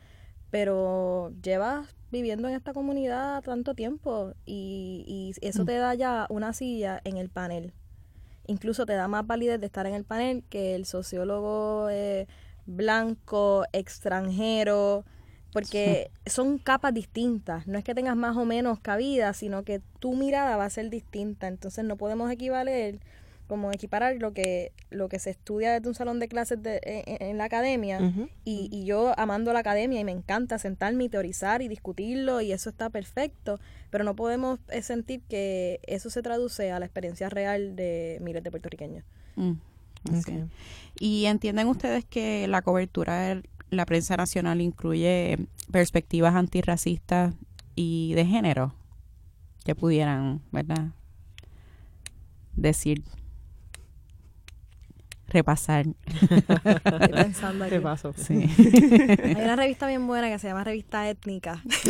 [0.51, 5.65] pero llevas viviendo en esta comunidad tanto tiempo y, eso mm.
[5.65, 7.73] te da ya una silla en el panel.
[8.47, 12.27] Incluso te da más validez de estar en el panel que el sociólogo eh,
[12.65, 15.05] blanco, extranjero,
[15.53, 17.67] porque son capas distintas.
[17.67, 20.89] No es que tengas más o menos cabida, sino que tu mirada va a ser
[20.89, 21.47] distinta.
[21.47, 22.99] Entonces no podemos equivaler
[23.49, 27.37] como equiparar lo que lo que se estudia desde un salón de clases de, en,
[27.37, 27.99] la academia.
[28.45, 32.53] Y, y, yo amando la academia y me encanta sentarme y teorizar y discutirlo y
[32.53, 33.59] eso está perfecto,
[33.89, 38.43] pero no podemos eh, sentir que eso se traduce a la experiencia real de miles
[38.43, 39.03] de puertorriqueños.
[39.35, 39.53] Mm,
[40.99, 45.37] ¿Y entienden ustedes que la cobertura de la prensa nacional incluye
[45.71, 47.33] perspectivas antirracistas
[47.75, 48.73] y de género
[49.65, 50.93] que pudieran, ¿verdad?
[52.59, 53.03] decir
[55.29, 55.85] repasar.
[56.05, 57.75] Estoy pensando aquí.
[57.75, 58.13] Repaso.
[58.13, 58.49] Sí.
[59.23, 61.63] Hay una revista bien buena que se llama Revista Étnica.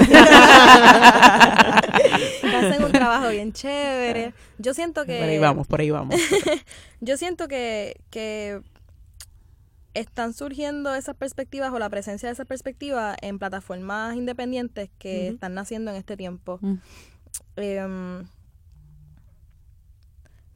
[2.43, 4.33] hacen un trabajo bien chévere.
[4.57, 5.19] Yo siento que...
[5.19, 6.15] Por ahí vamos, por ahí vamos.
[7.01, 8.61] yo siento que, que
[9.93, 15.53] están surgiendo esas perspectivas o la presencia de esas perspectivas en plataformas independientes que están
[15.53, 16.59] naciendo en este tiempo.
[17.55, 18.23] eh,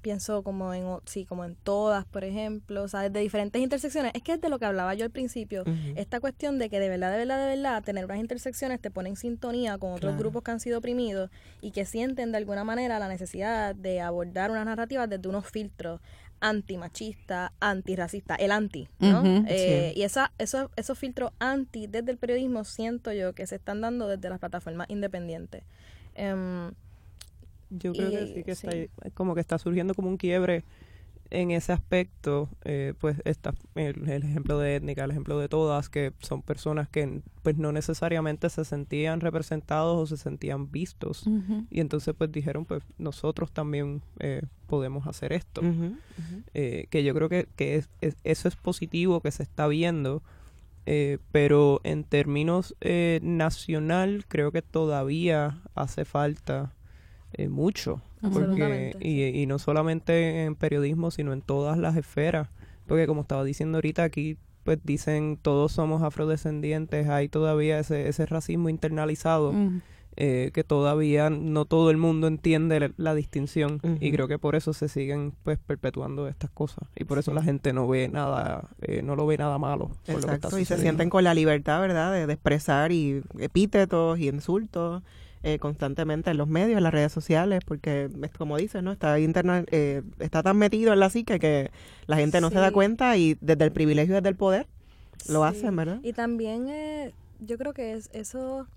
[0.04, 4.22] pienso como en sí como en todas por ejemplo o sea desde diferentes intersecciones es
[4.22, 5.63] que es de lo que hablaba yo al principio
[5.96, 9.10] esta cuestión de que de verdad de verdad de verdad tener unas intersecciones te pone
[9.10, 13.00] en sintonía con otros grupos que han sido oprimidos y que sienten de alguna manera
[13.00, 16.02] la necesidad de abordar unas narrativas desde unos filtros
[16.44, 19.24] antimachista, antirracista, el anti, ¿no?
[19.48, 23.80] Eh, y esa, esos, esos filtros anti desde el periodismo siento yo que se están
[23.80, 25.63] dando desde las plataformas independientes.
[26.18, 26.74] Um,
[27.80, 28.72] yo creo que sí que está
[29.14, 30.64] como que está surgiendo como un quiebre
[31.34, 36.14] en ese aspecto, eh, pues está el, ejemplo de étnica, el ejemplo de todas, que
[36.20, 41.26] son personas que pues no necesariamente se sentían representados o se sentían vistos.
[41.72, 45.62] Y entonces pues dijeron, pues nosotros también eh, podemos hacer esto.
[46.54, 47.90] Eh, que yo creo que, que es,
[48.24, 50.22] eso es positivo que se está viendo,
[51.32, 52.76] pero en términos
[53.22, 56.74] nacional creo que todavía hace falta
[57.34, 58.02] eh, mucho.
[58.32, 62.50] Porque, y, y no solamente en periodismo, sino en todas las esferas.
[62.88, 68.26] Porque como estaba diciendo ahorita, aquí pues dicen todos somos afrodescendientes, hay todavía ese, ese
[68.26, 69.54] racismo internalizado.
[70.15, 74.72] Eh, que todavía no todo el mundo entiende la, distinción y creo que por eso
[74.72, 79.02] se siguen pues perpetuando estas cosas y por eso la gente no ve nada eh,
[79.02, 82.91] no lo ve nada malo Exacto, y se sienten con la libertad verdad de expresar
[82.91, 85.02] y epítetos y insultos
[85.46, 88.94] eh, constantemente en los medios, en las redes sociales, porque es como dices, ¿no?
[88.94, 91.70] Está, interna, eh, está tan metido en la psique que
[92.08, 94.68] la gente no se da cuenta y desde el privilegio, desde el poder,
[95.28, 96.00] lo hacen, ¿verdad?
[96.02, 98.68] Y también eh, yo creo que es eso,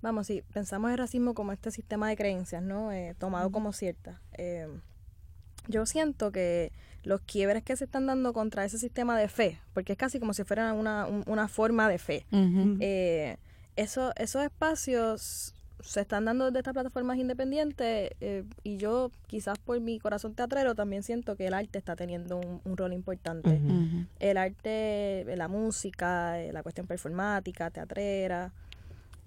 [0.00, 2.88] vamos, si pensamos el racismo como este sistema de creencias, ¿no?
[3.18, 4.18] tomado como cierta.
[5.68, 9.92] yo siento que los quiebres que se están dando contra ese sistema de fe, porque
[9.92, 12.26] es casi como si fuera una, una forma de fe.
[13.76, 15.52] eso, esos espacios
[15.86, 20.74] se están dando desde estas plataformas independientes eh, y yo quizás por mi corazón teatrero
[20.74, 23.60] también siento que el arte está teniendo un, rol importante.
[24.18, 28.52] El arte, la música, eh, la cuestión performática, teatrera.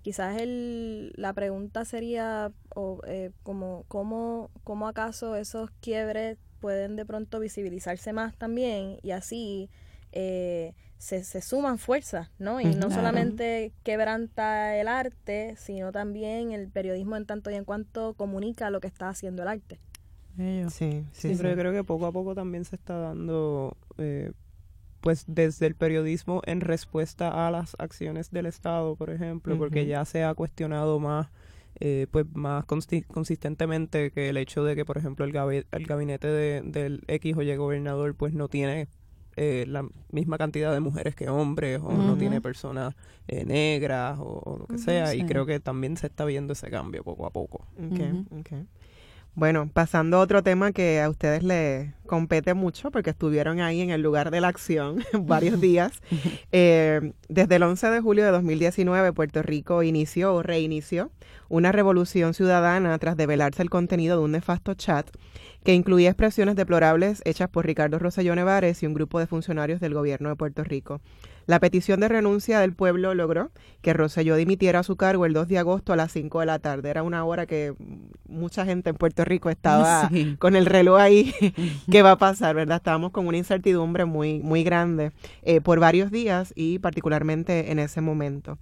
[0.01, 7.05] Quizás el, la pregunta sería o, eh, como cómo, cómo acaso esos quiebres pueden de
[7.05, 9.69] pronto visibilizarse más también y así
[10.11, 12.59] eh, se, se, suman fuerzas, ¿no?
[12.59, 18.13] Y no solamente quebranta el arte, sino también el periodismo en tanto y en cuanto
[18.15, 19.79] comunica lo que está haciendo el arte.
[20.69, 24.31] Sí, sí, pero yo creo que poco a poco también se está dando, eh,
[25.01, 30.05] pues desde el periodismo en respuesta a las acciones del Estado, por ejemplo, porque ya
[30.05, 31.27] se ha cuestionado más
[31.81, 36.61] eh, pues más consistentemente que el hecho de que, por ejemplo, el, el gabinete de,
[36.61, 38.89] del X o Y gobernador pues no tiene
[39.41, 42.93] eh, la misma cantidad de mujeres que hombres o no tiene personas
[43.29, 47.05] eh, negras o, lo que sea y creo que también se está viendo ese cambio
[47.05, 47.65] poco a poco.
[49.35, 53.91] Bueno, pasando a otro tema que a ustedes les compete mucho porque estuvieron ahí en
[53.91, 56.01] el lugar de la acción varios días.
[56.51, 61.11] Eh, desde el 11 de julio de 2019, Puerto Rico inició o reinició
[61.47, 65.09] una revolución ciudadana tras develarse el contenido de un nefasto chat
[65.63, 69.93] que incluía expresiones deplorables hechas por Ricardo Rosselló Nevares y un grupo de funcionarios del
[69.93, 71.01] gobierno de Puerto Rico.
[71.45, 73.49] La petición de renuncia del pueblo logró
[73.81, 76.59] que Rosselló dimitiera a su cargo el 2 de agosto a las 5 de la
[76.59, 76.91] tarde.
[76.91, 77.73] Era una hora que
[78.27, 81.33] mucha gente en Puerto Rico estaba con el reloj ahí.
[81.91, 82.77] ¿Qué va a pasar, verdad?
[82.77, 87.99] Estábamos con una incertidumbre muy, muy grande eh, por varios días y particularmente en ese
[87.99, 88.59] momento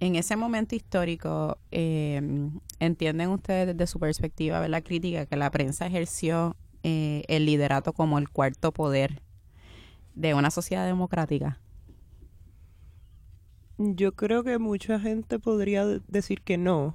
[0.00, 2.20] en ese momento histórico, eh,
[2.80, 8.18] ¿entienden ustedes desde su perspectiva, la crítica, que la prensa ejerció eh, el liderato como
[8.18, 9.22] el cuarto poder
[10.14, 11.60] de una sociedad democrática?
[13.78, 16.94] Yo creo que mucha gente podría decir que no,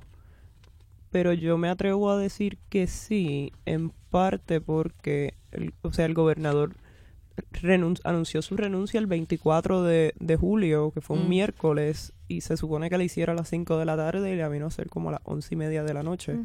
[1.12, 5.36] pero yo me atrevo a decir que sí, en parte porque,
[5.82, 6.76] o sea, el gobernador
[8.04, 11.30] anunció su renuncia el 24 de, julio, que fue un mm.
[11.30, 14.50] miércoles, y se supone que la hiciera a las 5 de la tarde y la
[14.50, 16.38] vino a hacer como a las 11 y media de la noche.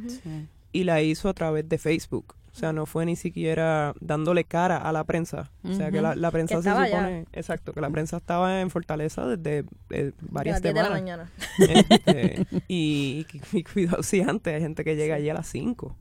[0.73, 2.35] Y la hizo a través de Facebook.
[2.57, 5.51] O sea, no fue ni siquiera dándole cara a la prensa.
[5.63, 7.27] O sea, que la, prensa se supone...
[7.35, 10.85] Exacto, que la prensa estaba en Fortaleza desde eh, varias semanas.
[10.85, 11.31] de la mañana.
[11.59, 13.27] Este, y,
[13.75, 15.97] cuidado si antes hay gente que llega allí a las 5.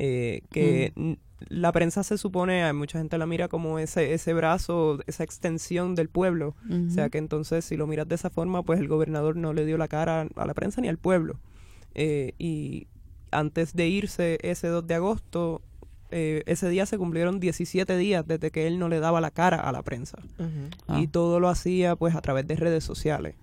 [0.00, 0.92] Eh, que
[1.48, 5.94] la prensa se supone, hay mucha gente la mira como ese, ese brazo, esa extensión
[5.94, 6.54] del pueblo.
[6.70, 9.64] O sea que entonces si lo miras de esa forma, pues el gobernador no le
[9.64, 11.38] dio la cara a la prensa ni al pueblo.
[11.94, 12.86] Eh, y
[13.30, 15.62] antes de irse ese 2 de agosto,
[16.16, 19.56] eh, ese día se cumplieron 17 días desde que él no le daba la cara
[19.56, 20.16] a la prensa.
[20.38, 21.04] Y ah.
[21.10, 23.34] todo lo hacía pues a través de redes sociales.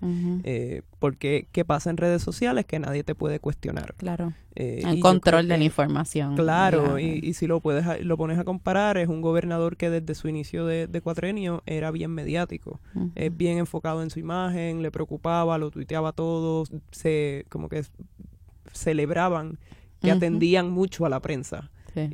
[0.46, 2.66] Eh, porque ¿qué pasa en redes sociales?
[2.66, 3.94] Que nadie te puede cuestionar.
[3.98, 4.32] Claro.
[4.56, 6.38] Eh, el control de la información.
[6.38, 10.30] Claro, y, si lo puedes lo pones a comparar, es un gobernador que desde su
[10.30, 12.80] inicio de, de cuatrenio era bien mediático,
[13.16, 17.84] es bien enfocado en su imagen, le preocupaba, lo tuiteaba todo, se como que
[18.72, 19.58] celebraban
[20.02, 21.70] que atendían mucho a la prensa.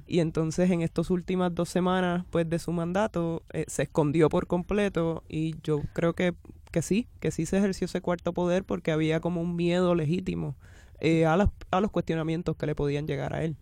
[0.08, 4.48] Y entonces en estas últimas dos semanas pues de su mandato eh, se escondió por
[4.48, 6.34] completo y yo creo que,
[6.72, 10.56] que sí, que sí se ejerció ese cuarto poder porque había como un miedo legítimo
[11.00, 13.56] eh, a, los, a los cuestionamientos que le podían llegar a él.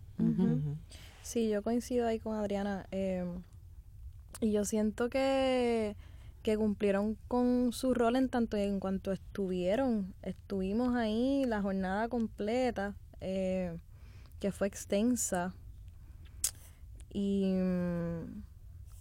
[1.22, 2.86] Sí, yo coincido ahí con Adriana.
[2.90, 3.42] Em,
[4.40, 5.96] y yo siento que,
[6.42, 10.14] que cumplieron con su rol en tanto en cuanto estuvieron.
[10.22, 13.76] Estuvimos ahí la jornada completa, eh,
[14.40, 15.54] que fue extensa.
[17.18, 17.50] Y,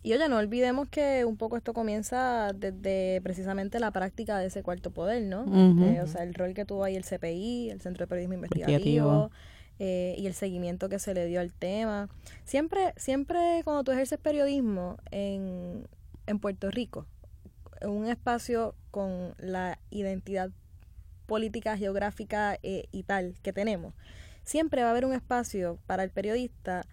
[0.03, 4.63] y oye, no olvidemos que un poco esto comienza desde precisamente la práctica de ese
[4.63, 5.43] cuarto poder, ¿no?
[5.83, 9.31] Eh, o sea, el rol que tuvo ahí el CPI, el Centro de Periodismo Investigativo.
[9.77, 12.07] Eh, y el seguimiento que se le dio al tema.
[12.45, 15.85] Siempre, siempre cuando tú ejerces periodismo en,
[16.27, 17.05] en Puerto Rico,
[17.81, 20.51] en un espacio con la identidad
[21.25, 23.93] política, geográfica eh, y tal que tenemos,
[24.45, 26.85] siempre va a haber un espacio para el periodista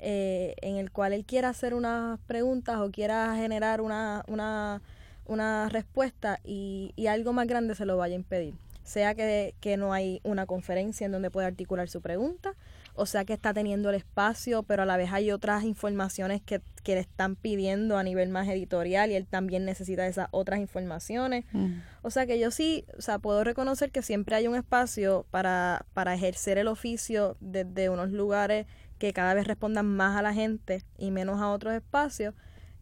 [0.00, 4.82] eh, en el cual él quiera hacer unas preguntas o quiera generar una, una,
[5.26, 8.54] una respuesta y, y, algo más grande se lo vaya a impedir.
[8.82, 12.54] Sea que, que no hay una conferencia en donde pueda articular su pregunta,
[12.96, 16.62] o sea que está teniendo el espacio, pero a la vez hay otras informaciones que,
[16.82, 21.44] que le están pidiendo a nivel más editorial y él también necesita esas otras informaciones.
[21.52, 21.80] Mm.
[22.02, 25.84] O sea que yo sí, o sea, puedo reconocer que siempre hay un espacio para,
[25.92, 28.66] para ejercer el oficio desde unos lugares
[28.98, 32.34] que cada vez respondan más a la gente y menos a otros espacios.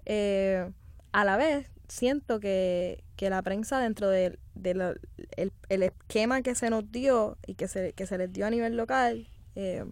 [0.06, 0.70] Eh,
[1.12, 4.96] a la vez, siento que, que la prensa dentro del de
[5.36, 8.76] el, esquema que se nos dio y que se, que se les dio a nivel
[8.76, 9.84] local, eh,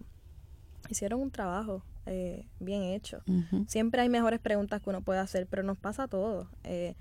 [0.89, 3.21] hicieron un trabajo eh, bien hecho.
[3.67, 6.47] Siempre hay mejores preguntas que uno puede hacer, pero nos pasa a todos.
[6.63, 6.95] Eh,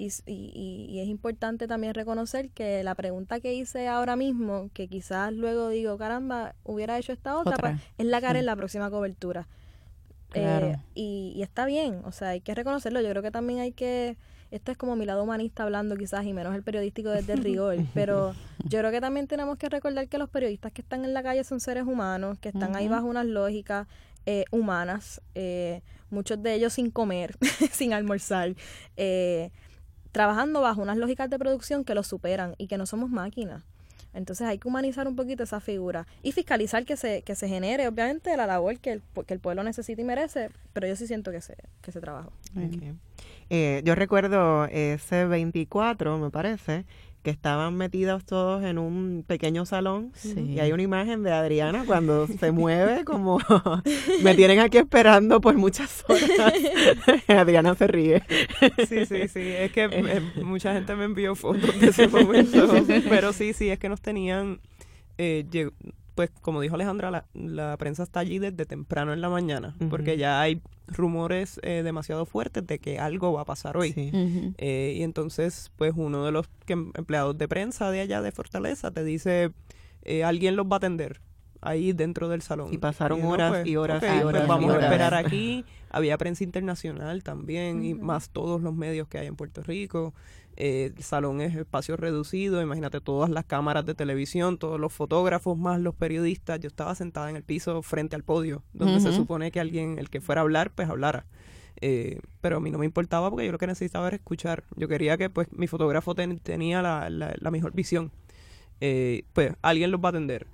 [0.00, 4.88] y, y, y, es importante también reconocer que la pregunta que hice ahora mismo, que
[4.88, 8.90] quizás luego digo, caramba, hubiera hecho esta otra, pues, es la cara en la próxima
[8.90, 9.46] cobertura.
[10.32, 13.00] Eh, y, y está bien, o sea, hay que reconocerlo.
[13.00, 14.16] Yo creo que también hay que
[14.50, 17.76] esto es como mi lado humanista hablando quizás y menos el periodístico desde el rigor,
[17.94, 18.34] pero
[18.64, 21.44] yo creo que también tenemos que recordar que los periodistas que están en la calle
[21.44, 23.86] son seres humanos, que están ahí bajo unas lógicas
[24.26, 27.36] eh, humanas, eh, muchos de ellos sin comer,
[27.72, 28.54] sin almorzar,
[28.96, 29.50] eh,
[30.12, 33.64] trabajando bajo unas lógicas de producción que los superan y que no somos máquinas.
[34.12, 37.86] Entonces hay que humanizar un poquito esa figura y fiscalizar que se, que se genere,
[37.86, 41.30] obviamente, la labor que el, que el pueblo necesita y merece, pero yo sí siento
[41.30, 42.30] que se, que se trabaja.
[43.50, 46.84] Eh, yo recuerdo ese 24, me parece,
[47.22, 52.26] que estaban metidos todos en un pequeño salón y hay una imagen de Adriana cuando
[52.26, 53.38] se mueve como
[54.22, 56.54] me tienen aquí esperando por muchas horas.
[57.28, 58.22] Adriana se ríe.
[58.88, 62.68] Sí, sí, sí, es que eh, mucha gente me envió fotos de ese momento,
[63.08, 64.60] pero sí, sí, es que nos tenían
[65.18, 65.44] eh,
[66.20, 70.38] pues como dijo Alejandra, la, prensa está allí desde temprano en la mañana, porque ya
[70.38, 73.94] hay rumores eh, demasiado fuertes de que algo va a pasar hoy.
[74.58, 79.02] Eh, y entonces, pues uno de los empleados de prensa de allá de Fortaleza te
[79.02, 79.52] dice,
[80.02, 81.22] eh, alguien los va a atender
[81.62, 82.68] ahí dentro del salón.
[82.70, 84.46] Y pasaron horas pues, y horas y pues, horas.
[84.46, 85.64] vamos a esperar aquí.
[85.88, 90.12] Había prensa internacional también y más todos los medios que hay en Puerto Rico.
[90.56, 95.56] Eh, el salón es espacio reducido, imagínate todas las cámaras de televisión, todos los fotógrafos
[95.56, 96.60] más los periodistas.
[96.60, 100.10] Yo estaba sentada en el piso frente al podio, donde se supone que alguien, el
[100.10, 101.26] que fuera a hablar, pues hablara.
[101.80, 104.64] Eh, pero a mí no me importaba porque yo lo que necesitaba era escuchar.
[104.76, 108.10] Yo quería que pues mi fotógrafo tenía la, la, mejor visión.
[108.80, 110.46] Eh, pues alguien los va a atender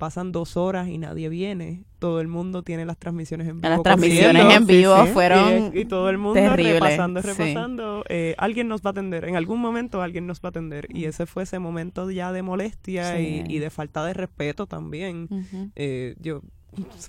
[0.00, 1.84] pasan dos horas y nadie viene.
[1.98, 3.68] Todo el mundo tiene las transmisiones en vivo.
[3.68, 8.02] Las transmisiones en vivo fueron y, todo el mundo repasando, repasando.
[8.08, 9.26] Eh, alguien nos va a atender.
[9.26, 10.86] En algún momento alguien nos va a atender.
[10.88, 15.28] Y ese fue ese momento ya de molestia y, de falta de respeto también.
[15.76, 16.40] eh, yo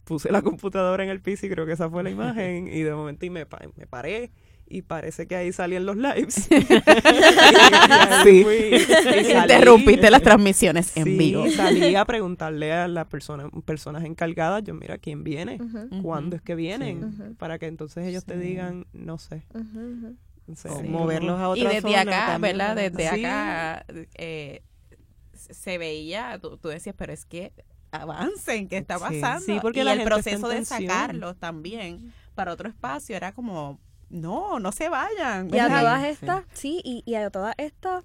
[0.03, 2.67] puse la computadora en el piso y creo que esa fue la imagen.
[2.67, 4.31] y de momento y me, me paré
[4.71, 6.47] y parece que ahí salían los lives.
[8.23, 8.45] sí.
[9.35, 11.49] Interrumpiste las transmisiones en vivo.
[11.51, 15.59] Salí a preguntarle a las personas, personas encargadas, yo mira quién viene,
[16.01, 19.43] cuándo es que vienen, para que entonces ellos te digan, no sé.
[20.87, 22.75] moverlos a otra Y desde acá, ¿verdad?
[22.75, 24.63] Desde acá eh,
[25.33, 27.51] se veía, tú, decías, pero es que
[27.91, 29.45] avancen, ¿qué está pasando?
[29.45, 33.79] Sí, porque y el proceso de sacarlos también para otro espacio era como
[34.11, 35.53] no, no se vayan.
[35.53, 38.03] Y a todas estas, sí, y, y, a todas estas,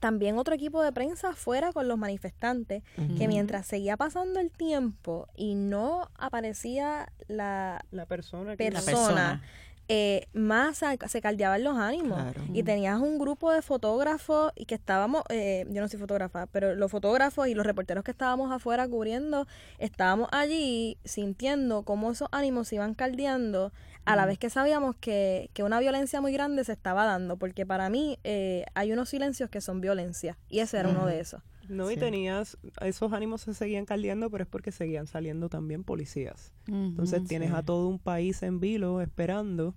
[0.00, 2.82] también otro equipo de prensa fuera con los manifestantes,
[3.16, 9.42] que mientras seguía pasando el tiempo y no aparecía la, la persona, persona,
[9.90, 12.22] eh, más se caldeaban los ánimos.
[12.52, 16.74] Y tenías un grupo de fotógrafos y que estábamos, eh, yo no soy fotógrafa, pero
[16.74, 19.46] los fotógrafos y los reporteros que estábamos afuera cubriendo,
[19.78, 23.72] estábamos allí sintiendo cómo esos ánimos se iban caldeando
[24.04, 27.66] a la vez que sabíamos que, que, una violencia muy grande se estaba dando, porque
[27.66, 31.42] para mí eh, hay unos silencios que son violencia, y ese era uno de esos.
[31.68, 36.52] No, y tenías, esos ánimos se seguían caldeando, pero es porque seguían saliendo también policías.
[36.66, 39.74] Entonces tienes a todo un país en vilo esperando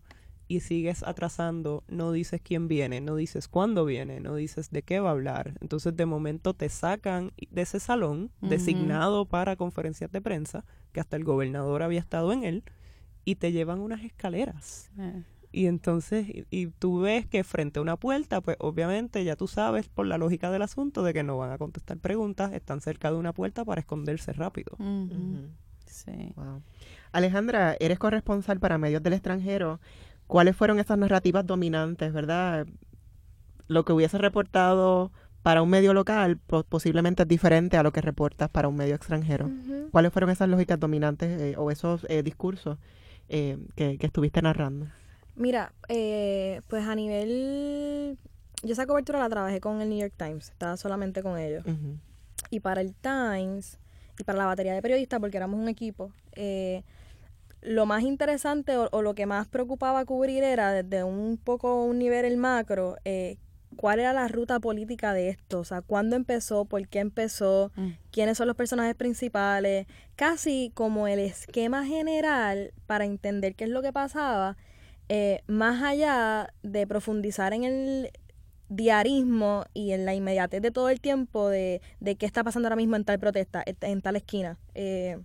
[0.48, 5.00] y sigues atrasando, no dices quién viene, no dices cuándo viene, no dices de qué
[5.00, 5.54] va a hablar.
[5.62, 11.16] Entonces de momento te sacan de ese salón designado para conferencias de prensa, que hasta
[11.16, 12.64] el gobernador había estado en él,
[13.26, 14.90] y te llevan unas escaleras.
[14.98, 15.24] Eh.
[15.54, 19.90] Y entonces, y, tú ves que frente a una puerta, pues obviamente ya tú sabes
[19.90, 23.18] por la lógica del asunto de que no van a contestar preguntas, están cerca de
[23.18, 24.78] una puerta para esconderse rápido.
[25.86, 26.34] Sí.
[27.12, 29.82] Alejandra, eres corresponsal para medios del extranjero.
[30.26, 32.66] ¿Cuáles fueron esas narrativas dominantes, verdad?
[33.68, 35.12] Lo que hubiese reportado
[35.42, 36.38] para un medio local
[36.70, 39.50] posiblemente es diferente a lo que reportas para un medio extranjero.
[39.92, 42.78] ¿Cuáles fueron esas lógicas dominantes eh, o esos eh, discursos
[43.32, 44.88] eh, que, estuviste narrando?
[45.36, 48.18] Mira, eh, pues a nivel...
[48.64, 51.64] Yo esa cobertura la trabajé con el New York Times, estaba solamente con ellos.
[52.52, 53.80] Y para el Times
[54.20, 56.84] y para la batería de periodistas, porque éramos un equipo, eh,
[57.62, 62.26] lo más interesante o, lo que más preocupaba cubrir era desde un poco un nivel
[62.26, 63.38] el macro, eh,
[63.76, 67.90] cuál era la ruta política de esto, o sea, cuándo empezó, por qué empezó, mm.
[68.12, 73.82] quiénes son los personajes principales, casi como el esquema general para entender qué es lo
[73.82, 74.58] que pasaba,
[75.10, 78.12] eh, más allá de profundizar en el
[78.70, 82.78] diarismo y en la inmediatez de todo el tiempo de, de qué está pasando ahora
[82.78, 84.58] mismo en tal protesta, en tal esquina.
[84.76, 85.18] Eh,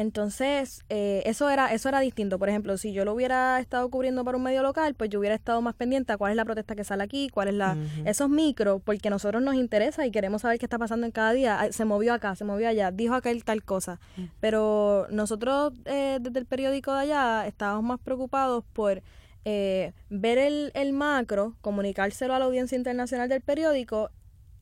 [0.00, 2.38] Entonces, eh, eso era eso era distinto.
[2.38, 5.34] Por ejemplo, si yo lo hubiera estado cubriendo para un medio local, pues yo hubiera
[5.34, 7.76] estado más pendiente a cuál es la protesta que sale aquí, cuál es la...
[8.06, 11.34] Esos micros, porque a nosotros nos interesa y queremos saber qué está pasando en cada
[11.34, 11.70] día.
[11.70, 14.00] Se movió acá, se movió allá, dijo aquel tal cosa.
[14.16, 14.22] Mm.
[14.40, 19.02] Pero nosotros eh, desde el periódico de allá estábamos más preocupados por
[19.44, 24.08] eh, ver el, el macro, comunicárselo a la audiencia internacional del periódico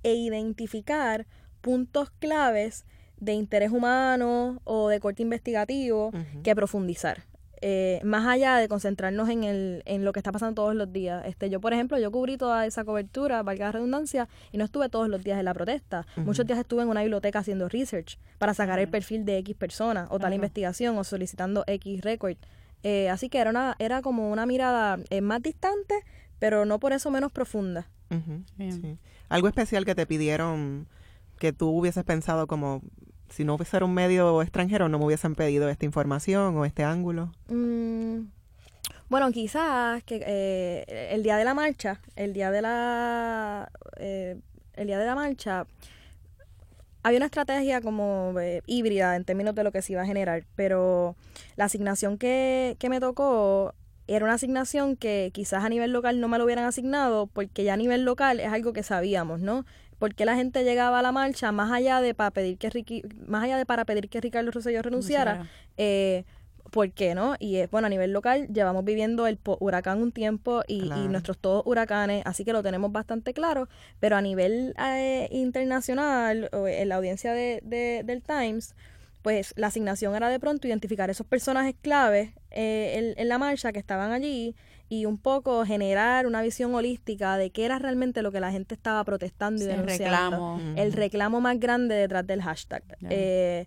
[0.03, 1.29] e identificar
[1.61, 2.87] puntos claves
[3.21, 6.13] de interés humano o de corte investigativo
[6.43, 7.25] que profundizar.
[7.61, 11.27] Eh, más allá de concentrarnos en, el, en lo que está pasando todos los días.
[11.27, 14.89] Este, yo, por ejemplo, yo cubrí toda esa cobertura, valga la redundancia, y no estuve
[14.89, 16.07] todos los días en la protesta.
[16.17, 20.07] Muchos días estuve en una biblioteca haciendo research para sacar el perfil de X persona
[20.11, 22.37] o tal investigación o solicitando X record.
[22.85, 25.95] Eh, así que era, una, era como una mirada eh, más distante,
[26.39, 27.89] pero no por eso menos profunda.
[29.29, 30.87] Algo especial que te pidieron
[31.39, 32.83] que tú hubieses pensado como
[33.31, 37.33] si no fuera un medio extranjero no me hubiesen pedido esta información o este ángulo?
[37.49, 38.27] Mm,
[39.09, 44.39] bueno, quizás que eh, el día de la marcha, el día de la, eh,
[44.75, 45.67] el día de la marcha,
[47.03, 50.45] había una estrategia como eh, híbrida en términos de lo que se iba a generar,
[50.57, 51.17] pero
[51.57, 53.75] la asignación que, que me tocó
[54.09, 57.75] era una asignación que quizás a nivel local no me lo hubieran asignado, porque ya
[57.75, 59.65] a nivel local es algo que sabíamos, ¿no?
[59.99, 63.57] Porque la gente llegaba a la marcha más allá de para pedir que más allá
[63.57, 66.25] de para pedir que Ricardo Rosselló renunciara, eh,
[66.71, 67.37] ¿por qué no?
[67.39, 71.63] Y es, bueno, a nivel local llevamos viviendo el huracán un tiempo y, nuestros todos
[71.67, 73.69] huracanes, así que lo tenemos bastante claro,
[74.01, 77.61] pero a nivel eh, internacional, en la audiencia de,
[78.05, 78.75] del Times,
[79.23, 83.79] pues la asignación era de pronto identificar esos personajes claves eh, en, la marcha que
[83.79, 84.55] estaban allí
[84.89, 88.75] y un poco generar una visión holística de qué era realmente lo que la gente
[88.75, 89.95] estaba protestando y denunciando.
[89.97, 90.61] El reclamo.
[90.77, 92.83] El reclamo más grande detrás del hashtag.
[93.11, 93.67] Eh,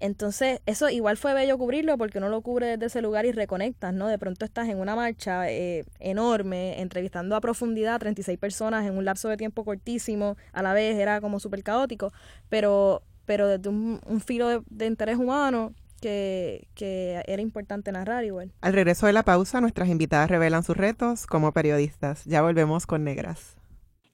[0.00, 3.94] entonces, eso igual fue bello cubrirlo porque uno lo cubre desde ese lugar y reconectas,
[3.94, 4.08] ¿no?
[4.08, 8.96] De pronto estás en una marcha eh, enorme, entrevistando a profundidad a 36 personas en
[8.96, 12.12] un lapso de tiempo cortísimo, a la vez era como súper caótico,
[12.48, 15.72] pero pero desde un, filo de, interés humano
[16.04, 18.52] que, que, era importante narrar igual.
[18.60, 22.26] Al regreso de la pausa, nuestras invitadas revelan sus retos como periodistas.
[22.26, 23.56] Ya volvemos con Negras.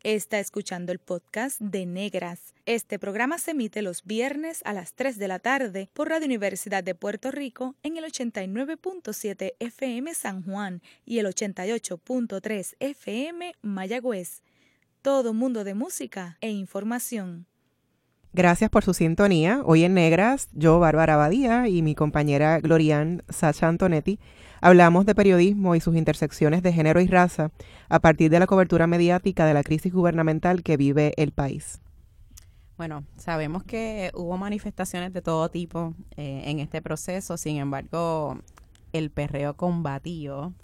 [0.04, 2.54] Está escuchando el podcast de Negras.
[2.64, 6.84] Este programa se emite los viernes a las 3 de la tarde por Radio Universidad
[6.84, 14.42] de Puerto Rico en el 89.7 FM San Juan y el 88.3 FM Mayagüez.
[15.02, 17.49] Todo mundo de música e información.
[18.32, 19.60] Gracias por su sintonía.
[19.64, 24.20] Hoy en Negras, yo, Bárbara Badía, y mi compañera Glorian Sacha Antonetti
[24.60, 27.50] hablamos de periodismo y sus intersecciones de género y raza
[27.88, 31.80] a partir de la cobertura mediática de la crisis gubernamental que vive el país.
[32.76, 38.38] Bueno, sabemos que hubo manifestaciones de todo tipo eh, en este proceso, sin embargo,
[38.92, 40.54] el perreo combatió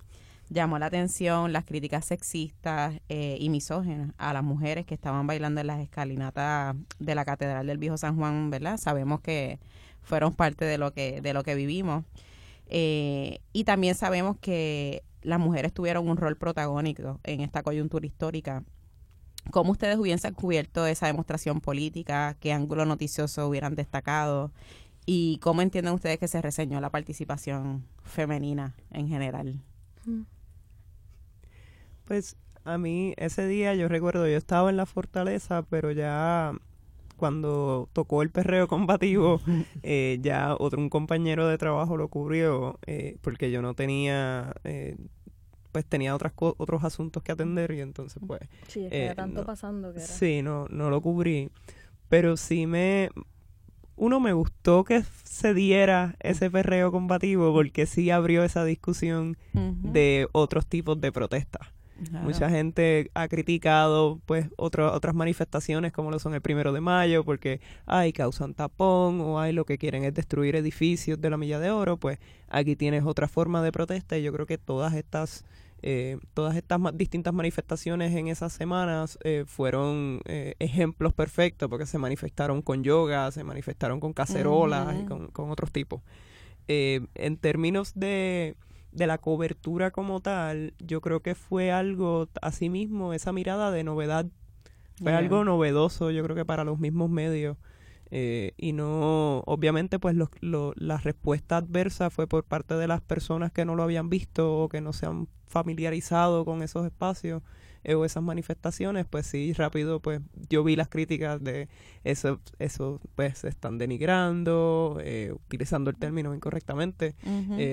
[0.49, 5.61] llamó la atención las críticas sexistas eh, y misógenas a las mujeres que estaban bailando
[5.61, 8.77] en las escalinatas de la Catedral del Viejo San Juan, ¿verdad?
[8.77, 9.59] Sabemos que
[10.03, 12.05] fueron parte de lo que, de lo que vivimos.
[12.69, 18.63] Eh, y también sabemos que las mujeres tuvieron un rol protagónico en esta coyuntura histórica.
[19.51, 22.37] ¿Cómo ustedes hubiesen cubierto esa demostración política?
[22.41, 24.53] ¿Qué ángulo noticioso hubieran destacado?
[25.05, 29.61] ¿Y cómo entienden ustedes que se reseñó la participación femenina en general?
[30.05, 30.23] Mm.
[32.07, 36.53] Pues a mí ese día yo recuerdo, yo estaba en la fortaleza, pero ya
[37.17, 39.41] cuando tocó el perreo combativo,
[39.83, 44.97] eh, ya otro un compañero de trabajo lo cubrió eh, porque yo no tenía, eh,
[45.73, 48.41] pues tenía otras otros asuntos que atender y entonces pues...
[48.69, 50.07] Sí, es que tanto pasando que era.
[50.07, 51.51] Sí, no, no lo cubrí,
[52.09, 53.11] pero sí me...
[53.99, 60.29] Uno me gustó que se diera ese perreo combativo porque sí abrió esa discusión de
[60.33, 61.76] otros tipos de protestas.
[62.23, 67.61] Mucha gente ha criticado pues otras manifestaciones como lo son el primero de mayo porque
[67.87, 71.71] hay causan tapón o hay lo que quieren es destruir edificios de la milla de
[71.71, 72.19] oro, pues
[72.49, 75.45] aquí tienes otra forma de protesta y yo creo que todas estas
[75.83, 81.99] eh, todas estas distintas manifestaciones en esas semanas eh, fueron eh, ejemplos perfectos porque se
[81.99, 86.03] manifestaron con yoga, se manifestaron con cacerolas y con, con otros tipos.
[86.67, 88.57] en términos de
[88.97, 92.29] de la cobertura como tal, yo creo que fue algo,
[92.71, 94.27] mismo esa mirada de novedad,
[95.03, 97.59] fue algo novedoso, yo creo que para los mismos medios.
[98.11, 103.65] Eh, y no, obviamente, pues la respuesta adversa fue por parte de las personas que
[103.65, 107.43] no lo habían visto o que no se han familiarizado con esos espacios
[107.85, 111.69] eh, o esas manifestaciones, pues sí, rápido, pues yo vi las críticas de
[112.05, 117.15] eso, eso pues se están denigrando, eh, utilizando el término incorrectamente,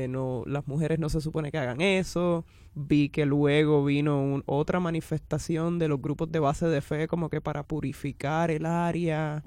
[0.09, 5.79] no, las mujeres no se supone que hagan eso, vi que luego vino otra manifestación
[5.79, 9.43] de los grupos de base de fe como que para purificar el área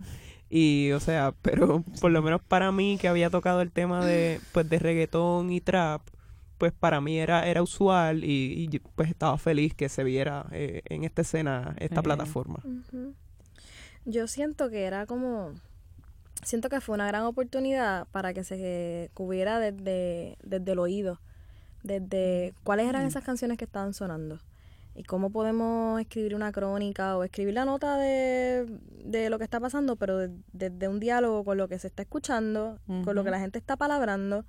[0.49, 4.41] y, o sea, pero por lo menos para mí que había tocado el tema de,
[4.53, 6.03] pues, de reggaetón y trap,
[6.59, 11.05] pues para mí era, era usual y, pues estaba feliz que se viera eh, en
[11.05, 12.63] esta escena, esta plataforma.
[14.07, 15.53] Yo siento que era como,
[16.43, 21.21] siento que fue una gran oportunidad para que se cubriera desde, desde el oído,
[21.83, 24.41] desde cuáles eran esas canciones que estaban sonando
[24.97, 28.67] y cómo podemos escribir una crónica o escribir la nota de,
[29.05, 32.81] de lo que está pasando, pero desde un diálogo con lo que se está escuchando,
[32.87, 34.47] con lo que la gente está palabrando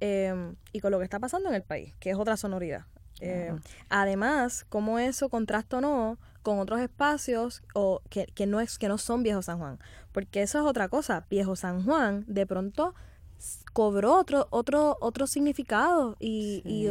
[0.00, 2.86] em, y con lo que está pasando en el país, que es otra sonoridad.
[3.20, 8.78] Em, además, cómo eso contrasta o no con otros espacios o que, que, no es,
[8.78, 9.78] que no son Viejo San Juan.
[10.12, 11.26] Porque eso es otra cosa.
[11.30, 12.94] Viejo San Juan de pronto
[13.72, 16.88] cobró otro, otro, otro significado y, y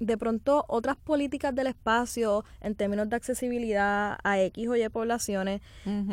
[0.00, 5.60] de pronto otras políticas del espacio en términos de accesibilidad a X o Y poblaciones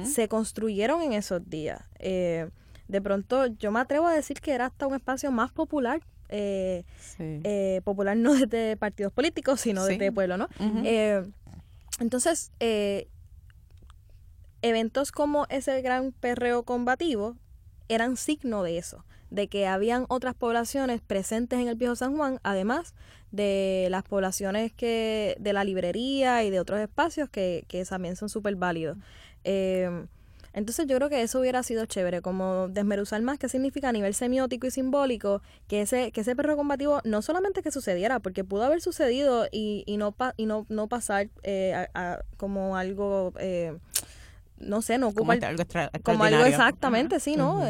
[0.04, 1.82] se construyeron en esos días.
[2.00, 2.50] Eh,
[2.88, 6.02] de pronto yo me atrevo a decir que era hasta un espacio más popular.
[6.30, 6.84] Eh,
[7.20, 10.48] eh, popular no desde partidos políticos, sino desde el pueblo, ¿no?
[12.00, 12.52] entonces,
[14.64, 17.36] eventos como ese gran perreo combativo
[17.88, 19.04] eran signo de eso
[19.34, 22.94] de que habían otras poblaciones presentes en el Viejo San Juan, además
[23.32, 28.30] de las poblaciones que de la librería y de otros espacios que, que también son
[28.30, 28.96] súper válidos.
[29.44, 30.06] Eh,
[30.54, 34.14] entonces yo creo que eso hubiera sido chévere, como desmeruzar más qué significa a nivel
[34.14, 38.66] semiótico y simbólico que ese, que ese perro combativo no solamente que sucediera, porque pudo
[38.66, 41.88] haber sucedido y, y, no, y no, no pasar eh,
[42.38, 43.76] como algo, eh,
[44.60, 45.40] no sé, no ocupa...
[45.40, 45.64] Como, algo,
[46.04, 47.64] como algo exactamente, sí, ¿no?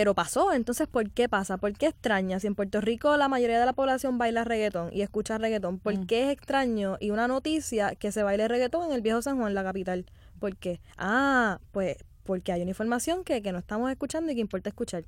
[0.00, 0.54] Pero pasó.
[0.54, 1.58] Entonces, ¿por qué pasa?
[1.58, 2.40] ¿Por qué extraña?
[2.40, 5.94] Si en Puerto Rico la mayoría de la población baila reggaetón y escucha reggaetón, ¿por
[5.94, 6.06] mm.
[6.06, 9.52] qué es extraño y una noticia que se baile reggaetón en el viejo San Juan,
[9.52, 10.06] la capital?
[10.38, 10.80] ¿Por qué?
[10.96, 15.04] Ah, pues porque hay una información que, que no estamos escuchando y que importa escuchar.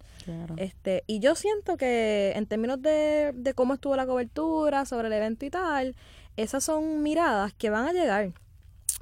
[0.59, 5.15] Este, y yo siento que en términos de, de cómo estuvo la cobertura sobre el
[5.15, 5.97] evento y tal,
[6.37, 8.33] esas son miradas que van a llegar,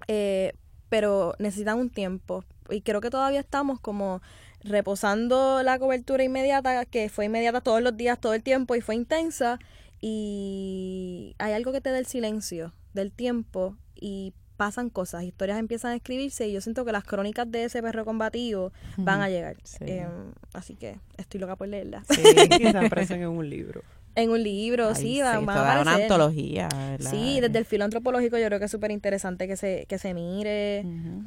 [0.06, 0.52] eh,
[0.88, 2.44] pero necesitan un tiempo.
[2.68, 4.22] Y creo que todavía estamos como
[4.62, 8.94] reposando la cobertura inmediata, que fue inmediata todos los días, todo el tiempo y fue
[8.94, 9.58] intensa.
[10.00, 15.92] Y hay algo que te da el silencio del tiempo y pasan cosas, historias empiezan
[15.92, 19.56] a escribirse y yo siento que las crónicas de ese perro combativo van a llegar.
[19.80, 22.04] Em, así que estoy loca por leerlas.
[22.10, 22.20] Sí,
[22.58, 23.82] quizás aparecen en un libro.
[24.16, 26.68] En un libro, sí, va, a una antología.
[26.98, 30.14] Sí, desde el filo antropológico yo creo que es súper interesante que se, que se
[30.14, 30.84] mire.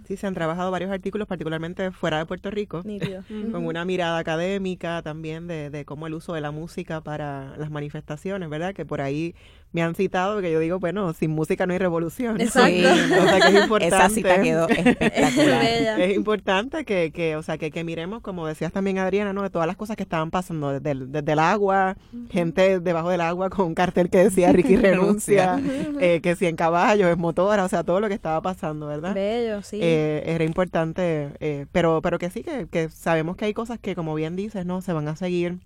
[0.08, 2.84] Sí, se han trabajado varios artículos, particularmente fuera de Puerto Rico,
[3.52, 7.72] con una mirada académica también de, de cómo el uso de la música para las
[7.72, 8.74] manifestaciones, ¿verdad?
[8.74, 9.34] Que por ahí
[9.74, 12.40] me han citado que yo digo, bueno, sin música no hay revolución.
[12.40, 12.88] Exacto.
[12.90, 13.96] o sea, que es importante.
[13.96, 15.66] Esa cita quedó espectacular.
[16.00, 19.42] es importante que, que, o sea, que, que miremos, como decías también Adriana, ¿no?
[19.42, 21.98] De todas las cosas que estaban pasando, desde el, desde el agua,
[22.30, 25.60] gente debajo del agua con un cartel que decía Ricky renuncia,
[26.00, 29.16] eh, que si en caballo, es motora, o sea, todo lo que estaba pasando, ¿verdad?
[29.16, 29.80] Bello, sí.
[29.82, 33.96] Eh, era importante, eh, pero, pero que sí, que, que sabemos que hay cosas que,
[33.96, 34.82] como bien dices, ¿no?
[34.84, 35.58] Se van a seguir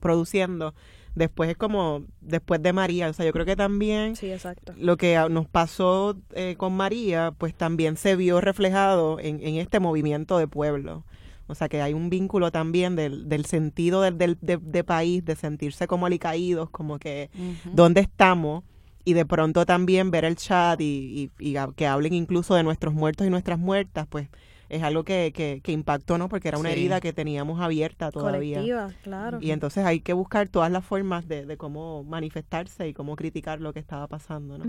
[0.00, 0.74] produciendo
[1.18, 4.72] después es como después de María, o sea, yo creo que también sí, exacto.
[4.78, 9.80] lo que nos pasó eh, con María, pues también se vio reflejado en, en, este
[9.80, 11.04] movimiento de pueblo.
[11.46, 15.34] O sea, que hay un vínculo también del, del sentido del, del de, país, de
[15.34, 17.30] sentirse como alicaídos, como que
[17.72, 18.64] dónde estamos,
[19.04, 22.92] y de pronto también ver el chat y, y, y que hablen incluso de nuestros
[22.92, 24.28] muertos y nuestras muertas, pues
[24.68, 26.28] es algo que, que, que impactó, ¿no?
[26.28, 28.58] Porque era una herida que teníamos abierta todavía.
[28.58, 29.38] Colectiva, claro.
[29.40, 33.60] Y entonces hay que buscar todas las formas de, de cómo manifestarse y cómo criticar
[33.60, 34.64] lo que estaba pasando, ¿no?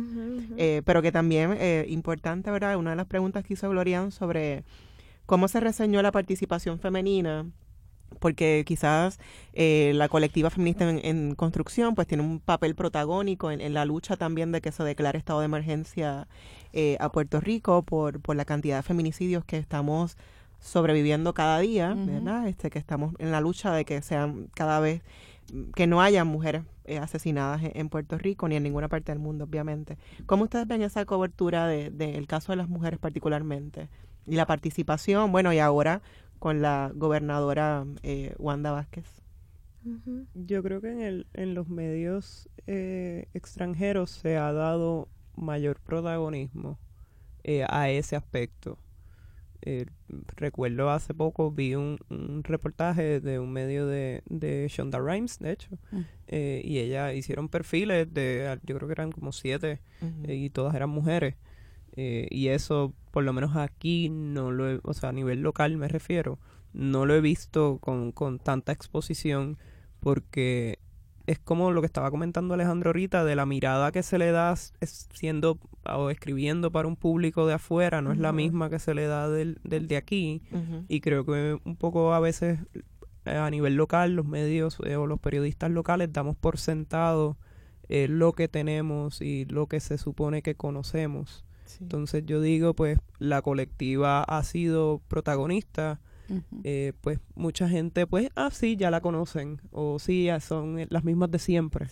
[0.58, 2.78] Eh, pero que también, eh, importante, ¿verdad?
[2.78, 4.64] Una de las preguntas que hizo Glorian sobre
[5.26, 7.46] cómo se reseñó la participación femenina
[8.20, 9.20] porque quizás
[9.54, 14.52] eh, la colectiva feminista en, construcción pues tiene un papel protagónico en, la lucha también
[14.52, 16.28] de que se declare estado de emergencia
[16.74, 20.18] eh, a Puerto Rico por, por la cantidad de feminicidios que estamos
[20.60, 22.48] sobreviviendo cada día, ¿verdad?
[22.48, 25.02] Este, que estamos en la lucha de que sean cada vez,
[25.76, 29.46] que no haya mujeres eh, asesinadas en, Puerto Rico ni en ninguna parte del mundo,
[29.46, 29.98] obviamente.
[30.26, 33.90] ¿Cómo ustedes ven esa cobertura del de, caso de las mujeres particularmente?
[34.28, 36.02] Y la participación, bueno, y ahora
[36.40, 39.22] con la gobernadora eh, Wanda Vázquez?
[40.34, 46.80] Yo creo que en, el, en los medios eh, extranjeros se ha dado mayor protagonismo
[47.44, 48.78] eh, a ese aspecto.
[49.62, 49.86] Eh,
[50.36, 51.98] recuerdo hace poco vi un,
[52.44, 56.02] reportaje de un medio de, de Shonda Rhimes, de hecho, mm.
[56.30, 59.82] y ella hicieron perfiles de, yo creo que eran como siete,
[60.28, 61.36] y todas eran mujeres.
[61.96, 66.40] Y eso, por lo menos aquí, no lo o sea, a nivel local me refiero,
[66.74, 69.58] no lo he visto con, con tanta exposición
[70.00, 70.80] porque
[71.30, 74.56] es como lo que estaba comentando Alejandro ahorita, de la mirada que se le da
[74.56, 79.06] siendo o escribiendo para un público de afuera, no es la misma que se le
[79.06, 80.42] da del, del de aquí.
[80.88, 82.60] Y creo que un poco a veces
[83.26, 87.38] eh, a nivel local, los medios eh, o los periodistas locales damos por sentado
[87.90, 91.46] eh, lo que tenemos y lo que se supone que conocemos.
[91.80, 96.00] Entonces yo digo, pues la colectiva ha sido protagonista.
[96.64, 101.04] Eh, pues mucha gente, pues, ah, sí, ya la conocen, o sí, ya son las
[101.04, 101.88] mismas de siempre.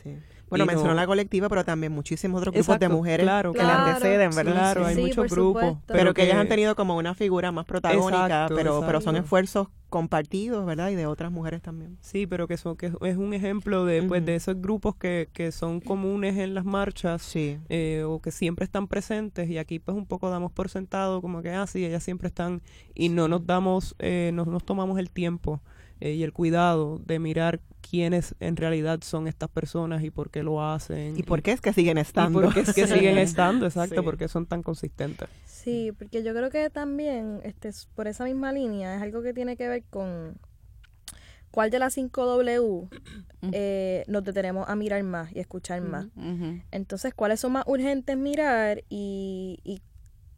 [0.49, 4.31] Bueno, mencionó la colectiva, pero también muchísimos otros grupos de mujeres claro, que la anteceden,
[4.35, 4.53] ¿verdad?
[4.53, 5.77] Claro, hay muchos grupos.
[5.87, 10.65] Pero, que, ellas han tenido como una figura más protagónica, pero, pero son esfuerzos compartidos,
[10.65, 10.89] ¿verdad?
[10.89, 11.97] Y de otras mujeres también.
[12.01, 15.51] Sí, pero que son que es un ejemplo de, pues, de esos grupos que, que
[15.51, 17.57] son comunes en las marchas sí.
[17.69, 21.41] eh, o que siempre están presentes y aquí pues un poco damos por sentado como
[21.41, 22.61] que, ah, sí, ellas siempre están
[22.93, 25.61] y no nos damos, eh, no nos tomamos el tiempo
[25.99, 30.43] eh, y el cuidado de mirar quiénes en realidad son estas personas y por qué
[30.43, 31.17] lo hacen.
[31.17, 32.39] Y por qué es que siguen estando.
[32.39, 35.29] Y por qué es que siguen estando, exacto, porque son tan consistentes.
[35.45, 39.57] Sí, porque yo creo que también, este, por esa misma línea, es algo que tiene
[39.57, 40.37] que ver con
[41.51, 42.89] cuál de las 5W
[43.51, 46.07] eh, nos detenemos a mirar más y escuchar más.
[46.71, 49.81] Entonces, cuáles son más urgentes mirar y, y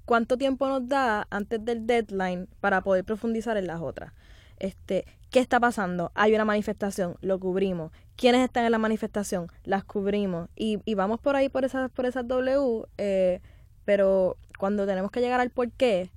[0.05, 4.13] cuánto tiempo nos da antes del deadline para poder profundizar en las otras.
[4.57, 6.11] Este, ¿Qué está pasando?
[6.15, 7.91] Hay una manifestación, lo cubrimos.
[8.15, 9.47] ¿Quiénes están en la manifestación?
[9.63, 10.49] Las cubrimos.
[10.55, 13.39] Y, y vamos por ahí por esas, por esas W, eh,
[13.85, 16.09] pero cuando tenemos que llegar al por qué,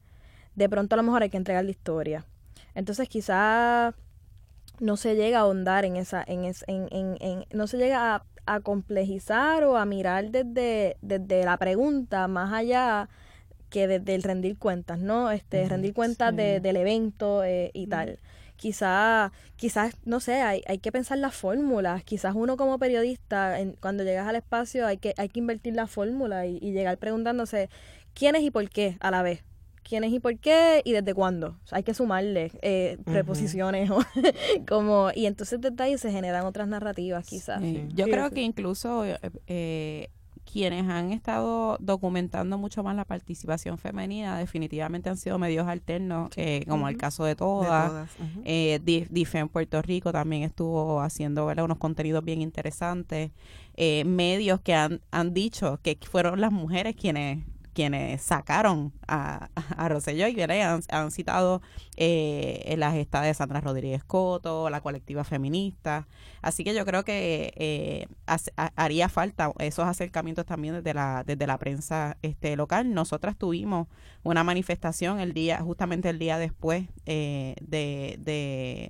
[0.55, 2.25] de pronto a lo mejor hay que entregar la historia.
[2.75, 3.95] Entonces quizás
[4.81, 8.25] no se llega a ahondar en esa, en, en, en, en no se llega a,
[8.47, 13.11] a, complejizar o a mirar desde, desde la pregunta más allá
[13.69, 15.31] que desde el rendir cuentas, ¿no?
[15.31, 18.19] Este, rendir cuentas de, del evento eh, y tal
[18.63, 22.05] quizás, quizás, no sé, hay, hay que pensar las fórmulas.
[22.05, 25.89] Quizás uno como periodista, en, cuando llegas al espacio, hay que, hay que invertir la
[25.89, 27.71] fórmula y, llegar preguntándose
[28.15, 29.43] quién es y por qué a la vez.
[29.83, 31.59] ¿Quién es y por qué y desde cuándo?
[31.73, 33.91] hay que sumarle eh, preposiciones
[34.69, 37.61] como y entonces desde ahí se generan otras narrativas quizás.
[37.93, 40.09] Yo creo que incluso eh, eh
[40.51, 46.64] quienes han estado documentando mucho más la participación femenina definitivamente han sido medios alternos, eh,
[46.68, 48.11] como el caso de todas.
[48.45, 53.30] Eh, DIFE en Puerto Rico también estuvo haciendo unos contenidos bien interesantes.
[53.76, 57.45] Eh, medios que han, han dicho que fueron las mujeres quienes
[57.75, 61.62] quienes sacaron a, a Rosselló y han, han citado
[61.97, 66.07] eh, la gesta de Sandra Rodríguez Coto, la colectiva feminista.
[66.41, 68.07] Así que yo creo que eh,
[68.77, 72.93] haría falta esos acercamientos también desde la, desde la prensa este, local.
[72.95, 73.89] Nosotras tuvimos
[74.23, 78.18] una manifestación el día, justamente el día después eh, de,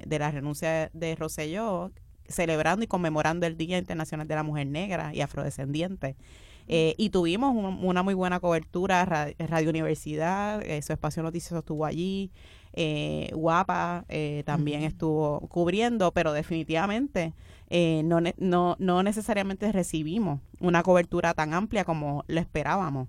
[0.07, 1.91] de, la renuncia de Rosselló,
[2.29, 6.17] celebrando y conmemorando el Día Internacional de la Mujer Negra y Afrodescendiente.
[6.69, 9.05] Eh, y tuvimos una muy buena cobertura,
[9.39, 12.31] Radio, Universidad, eh, su espacio noticioso estuvo allí,
[12.73, 14.07] eh, Guapa
[14.45, 17.35] también estuvo cubriendo, pero definitivamente
[17.71, 23.09] no, no, no necesariamente recibimos una cobertura tan amplia como lo esperábamos.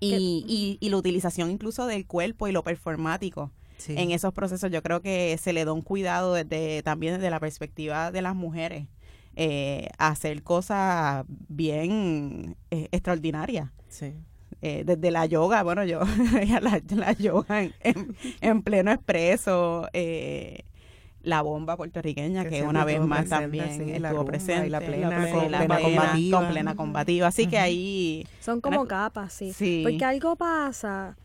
[0.00, 3.50] y, y, la utilización incluso del cuerpo y lo performático.
[3.88, 7.38] En esos procesos yo creo que se le da un cuidado desde, también desde la
[7.38, 8.86] perspectiva de las mujeres
[9.36, 13.70] eh, hacer cosas bien eh, extraordinarias.
[13.88, 14.14] Sí.
[14.62, 16.00] Eh, desde la yoga, bueno, yo
[16.60, 20.64] la, la yoga en, en, pleno expreso, eh,
[21.22, 25.30] la bomba puertorriqueña, que, una vez más también estuvo presente, la plena,
[25.82, 26.38] combativa.
[26.38, 27.26] Con plena combativa.
[27.26, 28.26] Así que ahí...
[28.40, 29.52] Son como capas, sí.
[29.52, 29.82] sí.
[29.84, 31.16] Porque algo pasa,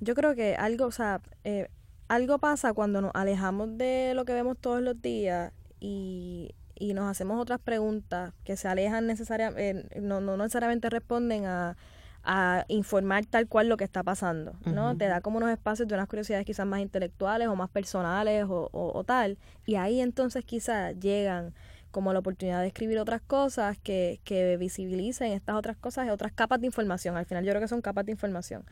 [0.00, 1.68] yo creo que algo, o sea, eh,
[2.08, 7.10] algo pasa cuando nos alejamos de lo que vemos todos los días y y nos
[7.10, 11.76] hacemos otras preguntas que se alejan necesariamente, eh, no, no necesariamente responden a,
[12.24, 14.96] a informar tal cual lo que está pasando, ¿no?
[14.96, 18.68] Te da como unos espacios de unas curiosidades quizás más intelectuales o más personales o,
[18.72, 21.54] o, tal, y ahí entonces quizás llegan
[21.90, 26.60] como la oportunidad de escribir otras cosas que, que visibilicen estas otras cosas, otras capas
[26.60, 27.16] de información.
[27.16, 28.62] Al final yo creo que son capas de información.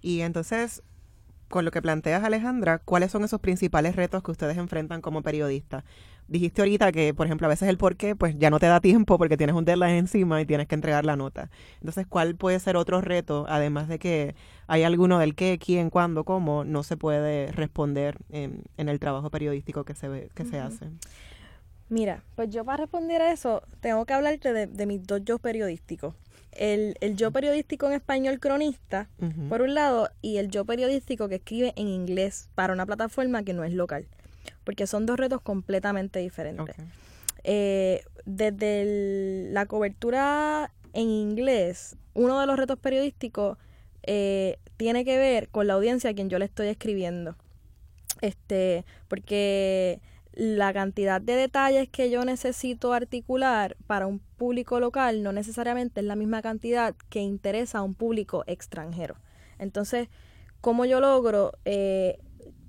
[0.00, 0.82] Y entonces,
[1.48, 5.84] con lo que planteas, Alejandra, ¿cuáles son esos principales retos que ustedes enfrentan como periodistas?
[6.32, 8.80] Dijiste ahorita que, por ejemplo, a veces el por qué, pues ya no te da
[8.80, 11.50] tiempo porque tienes un deadline encima y tienes que entregar la nota.
[11.74, 14.34] Entonces, ¿cuál puede ser otro reto, además de que
[14.66, 19.84] hay alguno del qué, quién, cuándo, cómo, no se puede responder en, el trabajo periodístico
[19.84, 20.86] que se, que se hace?
[21.90, 26.14] Mira, pues yo para responder a eso tengo que hablarte de, mis dos yo periodísticos.
[26.52, 29.10] El, el, yo periodístico en español cronista,
[29.50, 33.52] por un lado, y el yo periodístico que escribe en inglés para una plataforma que
[33.52, 34.06] no es local,
[34.64, 36.76] porque son dos retos completamente diferentes.
[37.44, 43.58] Eh, desde la cobertura en inglés, uno de los retos periodísticos
[44.02, 47.36] eh, tiene que ver con la audiencia a quien yo le estoy escribiendo.
[48.20, 50.00] Este, porque
[50.32, 56.06] la cantidad de detalles que yo necesito articular para un público local no necesariamente es
[56.06, 59.16] la misma cantidad que interesa a un público extranjero.
[59.58, 60.08] Entonces,
[60.60, 62.18] ¿cómo yo logro eh,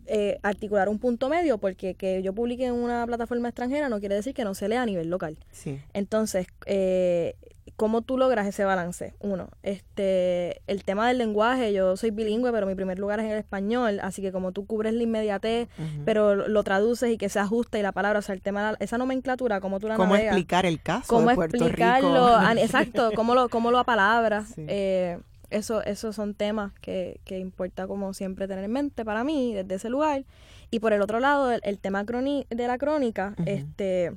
[0.08, 1.58] eh, articular un punto medio?
[1.58, 4.82] Porque que yo publique en una plataforma extranjera no quiere decir que no se lea
[4.82, 5.38] a nivel local.
[5.52, 5.80] Sí.
[5.94, 7.36] Entonces, eh,
[7.76, 9.14] ¿Cómo tú logras ese balance?
[9.20, 13.32] Uno, este, el tema del lenguaje, yo soy bilingüe, pero mi primer lugar es en
[13.32, 15.70] el español, así que como tú cubres la inmediatez,
[16.06, 18.98] pero lo traduces y que se ajuste y la palabra, o sea, el tema, esa
[18.98, 22.40] nomenclatura, cómo tú la ¿Cómo explicar el caso ¿Cómo de Puerto explicarlo?
[22.58, 24.54] exacto, cómo lo, cómo lo apalabras.
[24.58, 25.18] Eh,
[25.54, 29.76] eso, esos son temas que, que importa como siempre tener en mente para mí desde
[29.76, 30.26] ese lugar.
[30.72, 34.12] Y por el otro lado, el, tema de la crónica, este,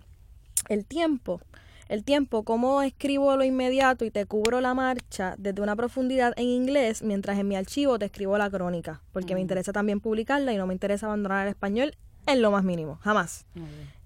[0.68, 1.40] el tiempo.
[1.88, 6.46] El tiempo, cómo escribo lo inmediato y te cubro la marcha desde una profundidad en
[6.46, 10.56] inglés, mientras en mi archivo te escribo la crónica, porque me interesa también publicarla y
[10.56, 11.94] no me interesa abandonar el español
[12.26, 13.46] en lo más mínimo, jamás.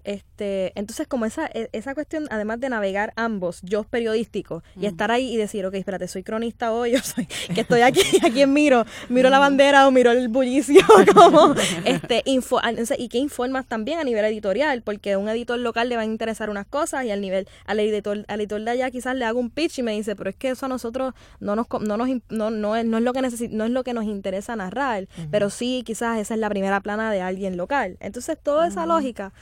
[0.03, 5.11] Este, entonces, como esa, e, esa cuestión, además de navegar ambos, yo periodístico, y estar
[5.11, 8.53] ahí y decir, ok, espérate, soy cronista hoy, yo soy, que estoy aquí, a quién
[8.53, 10.81] miro, miro la bandera o miro el bullicio,
[11.13, 12.59] como, este, info,
[12.97, 16.11] y qué informas también a nivel editorial, porque a un editor local le van a
[16.11, 19.39] interesar unas cosas y al nivel, al editor, al editor de allá quizás le hago
[19.39, 22.09] un pitch y me dice, pero es que eso a nosotros no nos, no nos,
[22.29, 25.49] no, no es, no es lo que no es lo que nos interesa narrar, pero
[25.49, 27.97] sí, quizás esa es la primera plana de alguien local.
[27.99, 29.33] Entonces, toda esa lógica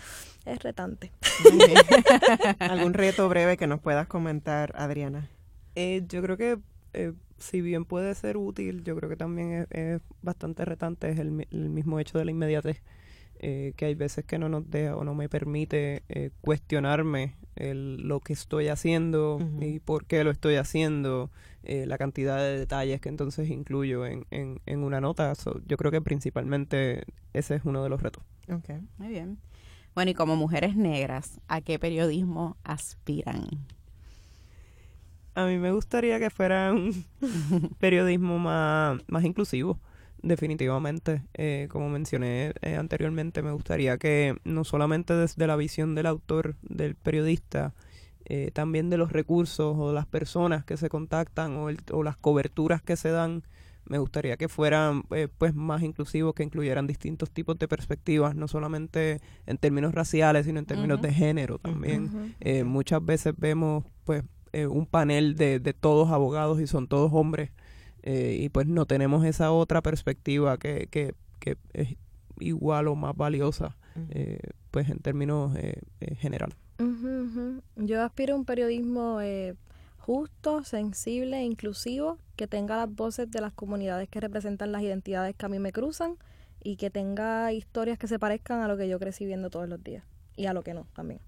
[0.45, 1.11] es retante.
[2.59, 5.29] ¿Algún reto breve que nos puedas comentar, Adriana?
[5.75, 6.59] Eh, yo creo que
[6.93, 11.31] eh, si bien puede ser útil, yo creo que también es, bastante retante es el,
[11.31, 12.81] mismo hecho de la inmediatez,
[13.41, 16.03] eh, que hay veces que no nos deja o no me permite
[16.41, 21.29] cuestionarme lo que estoy haciendo y por qué lo estoy haciendo,
[21.63, 25.33] la cantidad de detalles que entonces incluyo en, en, una nota.
[25.65, 28.23] yo creo que principalmente ese es uno de los retos.
[28.49, 28.79] Okay.
[28.97, 29.37] Muy bien.
[29.99, 33.49] Bueno, y como mujeres negras, ¿a qué periodismo aspiran?
[35.35, 37.03] A mí me gustaría que fuera un
[37.79, 39.77] periodismo más, más inclusivo,
[40.21, 41.23] definitivamente.
[41.33, 46.55] Eh, como mencioné eh, anteriormente, me gustaría que no solamente desde la visión del autor,
[46.61, 47.73] del periodista,
[48.23, 52.81] eh, también de los recursos o las personas que se contactan o, o las coberturas
[52.81, 53.43] que se dan,
[53.89, 58.47] me gustaría que fueran eh, pues más inclusivos, que incluyeran distintos tipos de perspectivas, no
[58.47, 62.35] solamente en términos raciales, sino en términos de género también.
[62.39, 64.23] Eh, muchas veces vemos pues
[64.53, 67.51] eh, un panel de, de, todos abogados y son todos hombres
[68.01, 71.95] y pues no tenemos esa otra perspectiva que, que, que es
[72.39, 73.75] igual o más valiosa
[74.71, 75.51] pues en términos
[76.17, 76.55] general.
[77.75, 79.19] Yo aspiro a un periodismo
[80.10, 85.36] justo, sensible e inclusivo, que tenga las voces de las comunidades que representan las identidades
[85.36, 86.16] que a mí me cruzan
[86.64, 89.84] y que tenga historias que se parezcan a lo que yo crecí viendo todos los
[89.84, 90.03] días
[90.36, 91.20] y a lo que no también.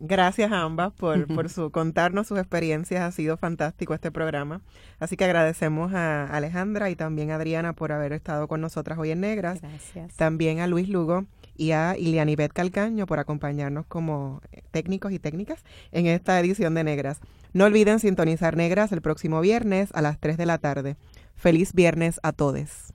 [0.00, 3.00] Gracias a ambas por, por su contarnos sus experiencias.
[3.00, 4.60] Ha sido fantástico este programa.
[4.98, 9.12] Así que agradecemos a Alejandra y también a Adriana por haber estado con nosotras hoy
[9.12, 9.62] en Negras.
[9.62, 10.14] Gracias.
[10.14, 11.24] También a Luis Lugo
[11.58, 14.40] y a Ilianibet Calcaño por acompañarnos como
[14.70, 17.18] técnicos y técnicas en esta edición de Negras.
[17.52, 20.96] No olviden sintonizar Negras el próximo viernes a las 3 de la tarde.
[21.36, 22.94] Feliz viernes a todos.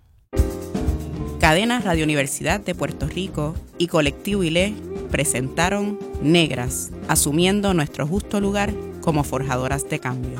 [1.39, 4.73] Cadena Radio Universidad de Puerto Rico y Colectivo ILE
[5.11, 10.39] presentaron Negras, asumiendo nuestro justo lugar como forjadoras de cambio.